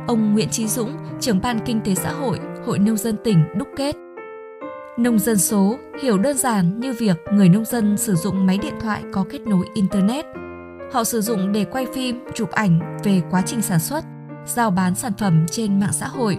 Ông 0.06 0.32
Nguyễn 0.32 0.48
Trí 0.48 0.68
Dũng, 0.68 0.96
trưởng 1.20 1.40
ban 1.40 1.58
kinh 1.64 1.80
tế 1.80 1.94
xã 1.94 2.12
hội, 2.12 2.38
Hội 2.66 2.78
nông 2.78 2.96
dân 2.96 3.16
tỉnh 3.24 3.44
đúc 3.56 3.68
kết. 3.76 3.96
Nông 4.98 5.18
dân 5.18 5.36
số 5.36 5.78
hiểu 6.02 6.18
đơn 6.18 6.36
giản 6.36 6.80
như 6.80 6.92
việc 6.92 7.16
người 7.32 7.48
nông 7.48 7.64
dân 7.64 7.96
sử 7.96 8.14
dụng 8.14 8.46
máy 8.46 8.58
điện 8.62 8.74
thoại 8.80 9.02
có 9.12 9.24
kết 9.30 9.40
nối 9.46 9.66
internet. 9.74 10.26
Họ 10.96 11.04
sử 11.04 11.20
dụng 11.20 11.52
để 11.52 11.64
quay 11.64 11.86
phim, 11.94 12.24
chụp 12.34 12.50
ảnh 12.50 12.98
về 13.04 13.22
quá 13.30 13.42
trình 13.46 13.62
sản 13.62 13.80
xuất, 13.80 14.04
giao 14.46 14.70
bán 14.70 14.94
sản 14.94 15.12
phẩm 15.18 15.46
trên 15.50 15.80
mạng 15.80 15.92
xã 15.92 16.08
hội. 16.08 16.38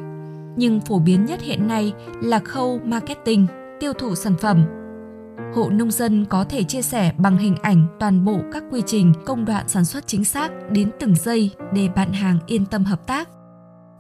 Nhưng 0.56 0.82
phổ 0.82 1.00
biến 1.00 1.26
nhất 1.26 1.42
hiện 1.42 1.68
nay 1.68 1.94
là 2.22 2.40
khâu 2.40 2.80
marketing, 2.86 3.48
tiêu 3.80 3.94
thụ 3.94 4.16
sản 4.16 4.34
phẩm. 4.42 4.66
Hộ 5.56 5.70
nông 5.70 5.92
dân 5.92 6.26
có 6.26 6.44
thể 6.44 6.64
chia 6.64 6.82
sẻ 6.82 7.14
bằng 7.18 7.38
hình 7.38 7.56
ảnh 7.62 7.98
toàn 8.00 8.26
bộ 8.26 8.40
các 8.54 8.64
quy 8.72 8.82
trình, 8.86 9.14
công 9.26 9.46
đoạn 9.46 9.68
sản 9.68 9.86
xuất 9.86 10.08
chính 10.08 10.26
xác 10.26 10.52
đến 10.72 10.92
từng 11.00 11.16
giây 11.16 11.52
để 11.74 11.90
bạn 11.96 12.14
hàng 12.14 12.40
yên 12.48 12.66
tâm 12.66 12.84
hợp 12.84 13.08
tác. 13.08 13.30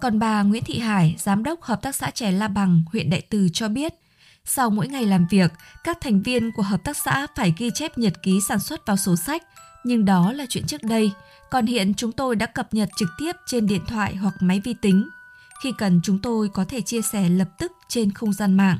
Còn 0.01 0.19
bà 0.19 0.43
Nguyễn 0.43 0.63
Thị 0.63 0.79
Hải, 0.79 1.15
giám 1.17 1.43
đốc 1.43 1.61
hợp 1.61 1.81
tác 1.81 1.95
xã 1.95 2.09
trẻ 2.09 2.31
La 2.31 2.47
Bằng, 2.47 2.83
huyện 2.91 3.09
Đại 3.09 3.21
Từ 3.29 3.49
cho 3.53 3.67
biết, 3.67 3.93
sau 4.45 4.69
mỗi 4.69 4.87
ngày 4.87 5.05
làm 5.05 5.27
việc, 5.29 5.51
các 5.83 5.97
thành 6.01 6.21
viên 6.21 6.51
của 6.51 6.63
hợp 6.63 6.83
tác 6.83 6.97
xã 6.97 7.27
phải 7.35 7.53
ghi 7.57 7.71
chép 7.73 7.97
nhật 7.97 8.13
ký 8.23 8.41
sản 8.41 8.59
xuất 8.59 8.85
vào 8.85 8.97
sổ 8.97 9.15
sách, 9.15 9.43
nhưng 9.87 10.05
đó 10.05 10.31
là 10.31 10.45
chuyện 10.49 10.63
trước 10.67 10.83
đây– 10.83 11.11
còn 11.49 11.65
hiện 11.65 11.93
chúng 11.93 12.11
tôi 12.11 12.35
đã 12.35 12.45
cập 12.45 12.73
nhật 12.73 12.89
trực 12.97 13.09
tiếp 13.17 13.31
trên 13.45 13.67
điện 13.67 13.81
thoại 13.87 14.15
hoặc 14.15 14.35
máy 14.39 14.61
vi 14.63 14.73
tính. 14.73 15.09
Khi 15.63 15.71
cần 15.77 15.99
chúng 16.03 16.19
tôi 16.19 16.49
có 16.49 16.65
thể 16.65 16.81
chia 16.81 17.01
sẻ 17.01 17.29
lập 17.29 17.47
tức 17.57 17.71
trên 17.87 18.11
không 18.11 18.33
gian 18.33 18.53
mạng. 18.53 18.77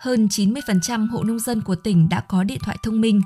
Hơn 0.00 0.26
90% 0.26 1.10
hộ 1.10 1.22
nông 1.24 1.38
dân 1.38 1.60
của 1.60 1.74
tỉnh 1.74 2.08
đã 2.08 2.20
có 2.20 2.44
điện 2.44 2.58
thoại 2.64 2.76
thông 2.82 3.00
minh. 3.00 3.20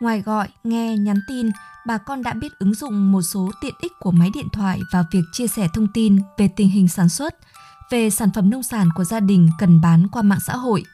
Ngoài 0.00 0.22
gọi, 0.22 0.48
nghe, 0.64 0.96
nhắn 0.96 1.16
tin, 1.28 1.50
bà 1.86 1.98
con 1.98 2.22
đã 2.22 2.32
biết 2.32 2.58
ứng 2.58 2.74
dụng 2.74 3.12
một 3.12 3.22
số 3.22 3.50
tiện 3.60 3.74
ích 3.80 3.92
của 4.00 4.10
máy 4.10 4.30
điện 4.34 4.48
thoại 4.52 4.80
vào 4.92 5.04
việc 5.12 5.22
chia 5.32 5.46
sẻ 5.46 5.68
thông 5.74 5.88
tin 5.94 6.18
về 6.38 6.48
tình 6.56 6.68
hình 6.68 6.88
sản 6.88 7.08
xuất, 7.08 7.34
về 7.90 8.10
sản 8.10 8.28
phẩm 8.34 8.50
nông 8.50 8.62
sản 8.62 8.88
của 8.94 9.04
gia 9.04 9.20
đình 9.20 9.48
cần 9.58 9.80
bán 9.80 10.08
qua 10.08 10.22
mạng 10.22 10.40
xã 10.46 10.56
hội. 10.56 10.84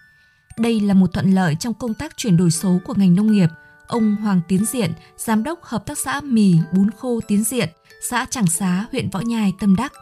Đây 0.59 0.81
là 0.81 0.95
một 0.95 1.13
thuận 1.13 1.35
lợi 1.35 1.57
trong 1.61 1.75
công 1.75 1.95
tác 1.95 2.17
chuyển 2.17 2.37
đổi 2.37 2.51
số 2.51 2.79
của 2.85 2.95
ngành 2.97 3.15
nông 3.15 3.33
nghiệp– 3.33 3.49
ông 3.87 4.17
Hoàng 4.17 4.41
Tiến 4.49 4.65
Diện, 4.65 4.93
giám 5.17 5.43
đốc 5.43 5.63
hợp 5.63 5.87
tác 5.87 5.99
xã 5.99 6.21
mì 6.21 6.55
bún 6.73 6.91
khô 6.99 7.21
Tiến 7.29 7.45
Diện, 7.45 7.69
xã 8.09 8.27
Trảng 8.31 8.47
Xá, 8.47 8.87
huyện 8.93 9.11
Võ 9.11 9.21
Nhai, 9.21 9.53
Tâm 9.61 9.77
Đắc. 9.77 9.93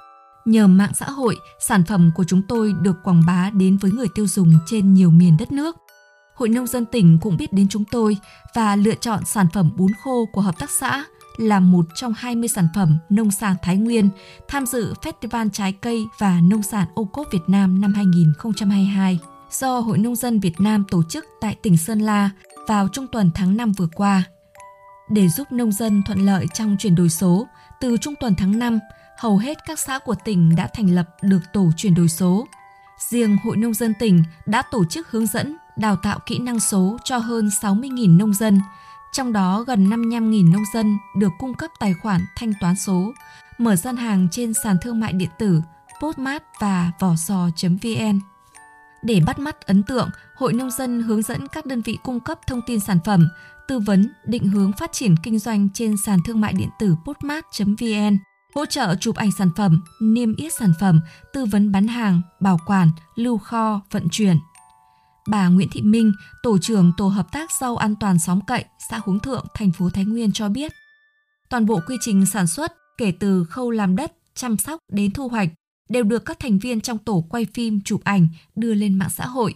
Nhờ 0.45 0.67
mạng 0.67 0.93
xã 0.95 1.07
hội, 1.11 1.37
sản 1.61 1.85
phẩm 1.85 2.11
của 2.15 2.25
chúng 2.25 2.43
tôi 2.49 2.75
được 2.83 2.97
quảng 3.05 3.23
bá 3.27 3.51
đến 3.51 3.77
với 3.77 3.91
người 3.91 4.09
tiêu 4.15 4.27
dùng 4.27 4.53
trên 4.67 4.95
nhiều 4.95 5.11
miền 5.11 5.37
đất 5.39 5.53
nước. 5.53 5.77
Hội 6.35 6.49
nông 6.49 6.67
dân 6.67 6.87
tỉnh 6.87 7.19
cũng 7.23 7.37
biết 7.37 7.53
đến 7.53 7.69
chúng 7.69 7.85
tôi 7.91 8.17
và 8.55 8.77
lựa 8.77 8.95
chọn 8.95 9.25
sản 9.25 9.47
phẩm 9.53 9.71
bún 9.77 9.93
khô 10.05 10.25
của 10.33 10.41
hợp 10.41 10.59
tác 10.59 10.71
xã 10.71 11.05
là 11.37 11.61
một 11.61 11.87
trong 11.95 12.15
20 12.17 12.49
sản 12.49 12.69
phẩm 12.75 12.99
nông 13.11 13.31
sản 13.31 13.57
Thái 13.63 13.77
Nguyên 13.77 14.09
tham 14.49 14.67
dự 14.67 14.95
Festival 15.03 15.51
Trái 15.53 15.73
cây 15.73 16.07
và 16.19 16.41
Nông 16.41 16.63
sản 16.63 16.89
ô 16.95 17.05
cốp 17.05 17.27
Việt 17.33 17.43
Nam 17.49 17.81
năm 17.81 17.95
2022 17.95 19.19
do 19.51 19.79
Hội 19.79 19.99
Nông 19.99 20.17
dân 20.17 20.41
Việt 20.41 20.61
Nam 20.61 20.85
tổ 20.91 21.03
chức 21.09 21.25
tại 21.41 21.57
tỉnh 21.63 21.77
Sơn 21.77 22.01
La 22.01 22.31
vào 22.71 22.89
trung 22.89 23.07
tuần 23.07 23.31
tháng 23.35 23.57
5 23.57 23.73
vừa 23.73 23.89
qua. 23.95 24.23
Để 25.09 25.29
giúp 25.29 25.53
nông 25.53 25.73
dân 25.73 26.03
thuận 26.03 26.27
lợi 26.27 26.47
trong 26.55 26.77
chuyển 26.79 26.95
đổi 26.95 27.09
số, 27.09 27.47
từ 27.81 27.97
trung 27.97 28.15
tuần 28.21 28.35
tháng 28.39 28.59
5, 28.59 28.79
hầu 29.19 29.39
hết 29.39 29.59
các 29.67 29.79
xã 29.79 29.99
của 29.99 30.15
tỉnh 30.25 30.57
đã 30.57 30.69
thành 30.75 30.95
lập 30.95 31.05
được 31.23 31.41
tổ 31.53 31.71
chuyển 31.77 31.95
đổi 31.95 32.09
số. 32.09 32.47
Riêng 33.11 33.37
Hội 33.45 33.57
Nông 33.57 33.75
dân 33.75 33.95
tỉnh 33.99 34.23
đã 34.47 34.63
tổ 34.71 34.85
chức 34.85 35.11
hướng 35.11 35.27
dẫn, 35.27 35.57
đào 35.77 35.97
tạo 35.97 36.19
kỹ 36.27 36.39
năng 36.39 36.61
số 36.61 36.97
cho 37.05 37.19
hơn 37.19 37.49
60.000 37.49 38.17
nông 38.17 38.35
dân, 38.35 38.61
trong 39.13 39.33
đó 39.33 39.65
gần 39.67 39.91
55.000 39.91 40.53
nông 40.53 40.65
dân 40.75 40.99
được 41.17 41.33
cung 41.39 41.55
cấp 41.55 41.71
tài 41.81 41.95
khoản 41.95 42.21
thanh 42.37 42.53
toán 42.61 42.77
số, 42.77 43.13
mở 43.59 43.77
gian 43.77 43.97
hàng 43.97 44.29
trên 44.31 44.53
sàn 44.65 44.77
thương 44.83 45.01
mại 45.01 45.13
điện 45.13 45.31
tử 45.39 45.63
Postmart 46.01 46.43
và 46.61 46.93
vỏ 47.01 47.17
sò.vn. 47.17 48.21
Để 49.03 49.21
bắt 49.27 49.39
mắt 49.39 49.67
ấn 49.67 49.83
tượng, 49.83 50.11
Hội 50.37 50.53
Nông 50.53 50.71
dân 50.71 51.03
hướng 51.03 51.23
dẫn 51.23 51.49
các 51.49 51.67
đơn 51.67 51.83
vị 51.83 51.99
cung 52.03 52.21
cấp 52.21 52.39
thông 52.47 52.61
tin 52.67 52.81
sản 52.81 52.99
phẩm, 53.05 53.29
tư 53.69 53.79
vấn, 53.79 54.09
định 54.25 54.49
hướng 54.49 54.73
phát 54.73 54.93
triển 54.93 55.15
kinh 55.23 55.39
doanh 55.39 55.69
trên 55.75 55.97
sàn 56.07 56.19
thương 56.27 56.41
mại 56.41 56.53
điện 56.53 56.69
tử 56.79 56.95
postmart.vn, 57.05 58.19
hỗ 58.55 58.67
trợ 58.67 58.95
chụp 59.01 59.17
ảnh 59.17 59.33
sản 59.33 59.51
phẩm, 59.57 59.83
niêm 60.01 60.37
yết 60.37 60.53
sản 60.53 60.73
phẩm, 60.81 61.01
tư 61.33 61.45
vấn 61.45 61.73
bán 61.73 61.89
hàng, 61.89 62.23
bảo 62.41 62.59
quản, 62.67 62.91
lưu 63.15 63.39
kho, 63.39 63.81
vận 63.91 64.09
chuyển. 64.11 64.39
Bà 65.29 65.49
Nguyễn 65.49 65.69
Thị 65.73 65.83
Minh, 65.83 66.13
tổ 66.43 66.59
trưởng 66.59 66.93
tổ 66.97 67.09
hợp 67.09 67.33
tác 67.33 67.51
rau 67.61 67.77
an 67.77 67.95
toàn 68.01 68.19
xóm 68.19 68.41
cậy, 68.47 68.65
xã 68.91 69.01
Hướng 69.07 69.21
Thượng, 69.21 69.47
thành 69.55 69.73
phố 69.73 69.91
Thái 69.91 70.05
Nguyên 70.05 70.33
cho 70.33 70.49
biết, 70.49 70.73
toàn 71.51 71.67
bộ 71.67 71.81
quy 71.87 71.97
trình 72.01 72.27
sản 72.27 72.47
xuất 72.47 72.73
kể 72.99 73.13
từ 73.21 73.45
khâu 73.45 73.71
làm 73.71 73.97
đất, 73.97 74.13
chăm 74.35 74.59
sóc 74.59 74.81
đến 74.93 75.11
thu 75.11 75.29
hoạch 75.29 75.49
đều 75.91 76.05
được 76.05 76.25
các 76.25 76.39
thành 76.39 76.59
viên 76.59 76.81
trong 76.81 76.99
tổ 76.99 77.25
quay 77.29 77.47
phim, 77.55 77.81
chụp 77.81 78.01
ảnh, 78.05 78.29
đưa 78.57 78.75
lên 78.75 78.95
mạng 78.95 79.11
xã 79.17 79.27
hội. 79.27 79.55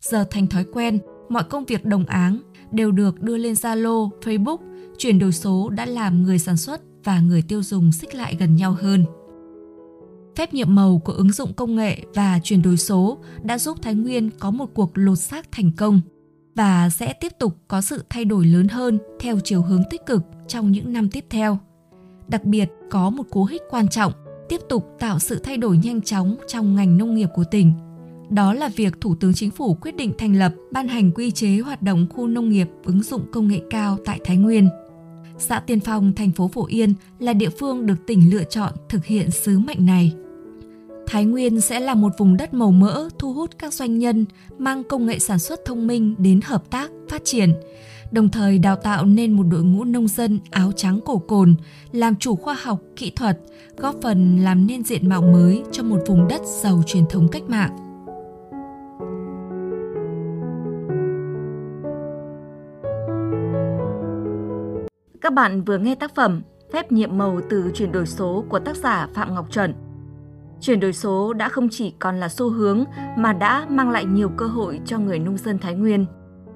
Giờ 0.00 0.24
thành 0.30 0.46
thói 0.46 0.64
quen, 0.72 0.98
mọi 1.28 1.42
công 1.44 1.64
việc 1.64 1.84
đồng 1.84 2.06
áng 2.06 2.40
đều 2.72 2.92
được 2.92 3.22
đưa 3.22 3.36
lên 3.36 3.52
Zalo, 3.52 4.10
Facebook, 4.22 4.58
chuyển 4.98 5.18
đổi 5.18 5.32
số 5.32 5.68
đã 5.68 5.86
làm 5.86 6.22
người 6.22 6.38
sản 6.38 6.56
xuất 6.56 6.80
và 7.04 7.20
người 7.20 7.42
tiêu 7.42 7.62
dùng 7.62 7.92
xích 7.92 8.14
lại 8.14 8.36
gần 8.38 8.56
nhau 8.56 8.76
hơn. 8.80 9.04
Phép 10.36 10.54
nhiệm 10.54 10.74
màu 10.74 10.98
của 11.04 11.12
ứng 11.12 11.32
dụng 11.32 11.52
công 11.52 11.76
nghệ 11.76 11.98
và 12.14 12.40
chuyển 12.42 12.62
đổi 12.62 12.76
số 12.76 13.18
đã 13.42 13.58
giúp 13.58 13.78
Thái 13.82 13.94
Nguyên 13.94 14.30
có 14.38 14.50
một 14.50 14.70
cuộc 14.74 14.90
lột 14.94 15.18
xác 15.18 15.52
thành 15.52 15.72
công 15.76 16.00
và 16.54 16.90
sẽ 16.90 17.12
tiếp 17.12 17.32
tục 17.38 17.56
có 17.68 17.80
sự 17.80 18.04
thay 18.10 18.24
đổi 18.24 18.46
lớn 18.46 18.68
hơn 18.68 18.98
theo 19.20 19.38
chiều 19.44 19.62
hướng 19.62 19.82
tích 19.90 20.06
cực 20.06 20.22
trong 20.48 20.72
những 20.72 20.92
năm 20.92 21.08
tiếp 21.10 21.24
theo. 21.30 21.58
Đặc 22.28 22.44
biệt 22.44 22.68
có 22.90 23.10
một 23.10 23.22
cú 23.30 23.44
hích 23.44 23.62
quan 23.70 23.88
trọng 23.88 24.12
tiếp 24.50 24.60
tục 24.68 24.96
tạo 24.98 25.18
sự 25.18 25.38
thay 25.38 25.56
đổi 25.56 25.78
nhanh 25.78 26.02
chóng 26.02 26.36
trong 26.48 26.74
ngành 26.74 26.98
nông 26.98 27.14
nghiệp 27.14 27.28
của 27.34 27.44
tỉnh. 27.50 27.72
Đó 28.30 28.54
là 28.54 28.68
việc 28.76 29.00
Thủ 29.00 29.14
tướng 29.14 29.34
Chính 29.34 29.50
phủ 29.50 29.74
quyết 29.74 29.96
định 29.96 30.12
thành 30.18 30.36
lập, 30.36 30.54
ban 30.70 30.88
hành 30.88 31.12
quy 31.12 31.30
chế 31.30 31.58
hoạt 31.58 31.82
động 31.82 32.06
khu 32.10 32.26
nông 32.26 32.48
nghiệp 32.48 32.68
ứng 32.84 33.02
dụng 33.02 33.22
công 33.32 33.48
nghệ 33.48 33.60
cao 33.70 33.98
tại 34.04 34.20
Thái 34.24 34.36
Nguyên. 34.36 34.68
Xã 35.38 35.60
Tiên 35.60 35.80
Phong, 35.80 36.14
thành 36.14 36.32
phố 36.32 36.48
Phổ 36.48 36.66
Yên 36.66 36.94
là 37.18 37.32
địa 37.32 37.48
phương 37.48 37.86
được 37.86 38.06
tỉnh 38.06 38.30
lựa 38.30 38.44
chọn 38.44 38.72
thực 38.88 39.04
hiện 39.04 39.30
sứ 39.30 39.58
mệnh 39.58 39.86
này. 39.86 40.12
Thái 41.06 41.24
Nguyên 41.24 41.60
sẽ 41.60 41.80
là 41.80 41.94
một 41.94 42.12
vùng 42.18 42.36
đất 42.36 42.54
màu 42.54 42.70
mỡ 42.70 43.08
thu 43.18 43.32
hút 43.32 43.50
các 43.58 43.74
doanh 43.74 43.98
nhân 43.98 44.24
mang 44.58 44.84
công 44.84 45.06
nghệ 45.06 45.18
sản 45.18 45.38
xuất 45.38 45.60
thông 45.64 45.86
minh 45.86 46.14
đến 46.18 46.40
hợp 46.44 46.70
tác, 46.70 46.90
phát 47.08 47.24
triển 47.24 47.52
đồng 48.12 48.28
thời 48.28 48.58
đào 48.58 48.76
tạo 48.76 49.04
nên 49.04 49.32
một 49.32 49.42
đội 49.42 49.62
ngũ 49.62 49.84
nông 49.84 50.08
dân 50.08 50.40
áo 50.50 50.72
trắng 50.76 51.00
cổ 51.04 51.18
cồn, 51.18 51.54
làm 51.92 52.16
chủ 52.16 52.36
khoa 52.36 52.56
học, 52.62 52.80
kỹ 52.96 53.12
thuật, 53.16 53.38
góp 53.76 53.94
phần 54.02 54.36
làm 54.38 54.66
nên 54.66 54.84
diện 54.84 55.08
mạo 55.08 55.22
mới 55.22 55.62
cho 55.72 55.82
một 55.82 55.98
vùng 56.06 56.28
đất 56.28 56.40
giàu 56.62 56.82
truyền 56.86 57.04
thống 57.10 57.28
cách 57.28 57.42
mạng. 57.48 57.76
Các 65.20 65.32
bạn 65.32 65.64
vừa 65.64 65.78
nghe 65.78 65.94
tác 65.94 66.14
phẩm 66.14 66.42
Phép 66.72 66.92
nhiệm 66.92 67.18
màu 67.18 67.40
từ 67.50 67.70
chuyển 67.74 67.92
đổi 67.92 68.06
số 68.06 68.44
của 68.48 68.58
tác 68.58 68.76
giả 68.76 69.08
Phạm 69.14 69.34
Ngọc 69.34 69.52
Chuẩn. 69.52 69.74
Chuyển 70.60 70.80
đổi 70.80 70.92
số 70.92 71.32
đã 71.32 71.48
không 71.48 71.68
chỉ 71.70 71.94
còn 71.98 72.20
là 72.20 72.28
xu 72.28 72.50
hướng 72.50 72.84
mà 73.18 73.32
đã 73.32 73.66
mang 73.68 73.90
lại 73.90 74.04
nhiều 74.04 74.28
cơ 74.36 74.46
hội 74.46 74.80
cho 74.84 74.98
người 74.98 75.18
nông 75.18 75.36
dân 75.36 75.58
Thái 75.58 75.74
Nguyên, 75.74 76.06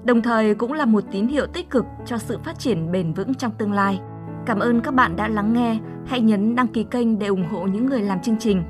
đồng 0.05 0.21
thời 0.21 0.55
cũng 0.55 0.73
là 0.73 0.85
một 0.85 1.03
tín 1.11 1.27
hiệu 1.27 1.45
tích 1.47 1.69
cực 1.69 1.85
cho 2.05 2.17
sự 2.17 2.37
phát 2.43 2.59
triển 2.59 2.91
bền 2.91 3.13
vững 3.13 3.33
trong 3.33 3.51
tương 3.57 3.73
lai. 3.73 3.99
Cảm 4.45 4.59
ơn 4.59 4.81
các 4.81 4.93
bạn 4.93 5.15
đã 5.15 5.27
lắng 5.27 5.53
nghe, 5.53 5.79
hãy 6.07 6.21
nhấn 6.21 6.55
đăng 6.55 6.67
ký 6.67 6.83
kênh 6.83 7.19
để 7.19 7.27
ủng 7.27 7.45
hộ 7.51 7.63
những 7.63 7.85
người 7.85 8.01
làm 8.01 8.21
chương 8.21 8.39
trình. 8.39 8.63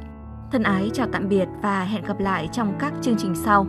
Thân 0.52 0.64
ái 0.64 0.90
chào 0.94 1.08
tạm 1.12 1.30
biệt 1.30 1.48
và 1.62 1.84
hẹn 1.84 2.04
gặp 2.04 2.20
lại 2.20 2.50
trong 2.52 2.74
các 2.80 2.94
chương 3.02 3.16
trình 3.18 3.36
sau. 3.36 3.68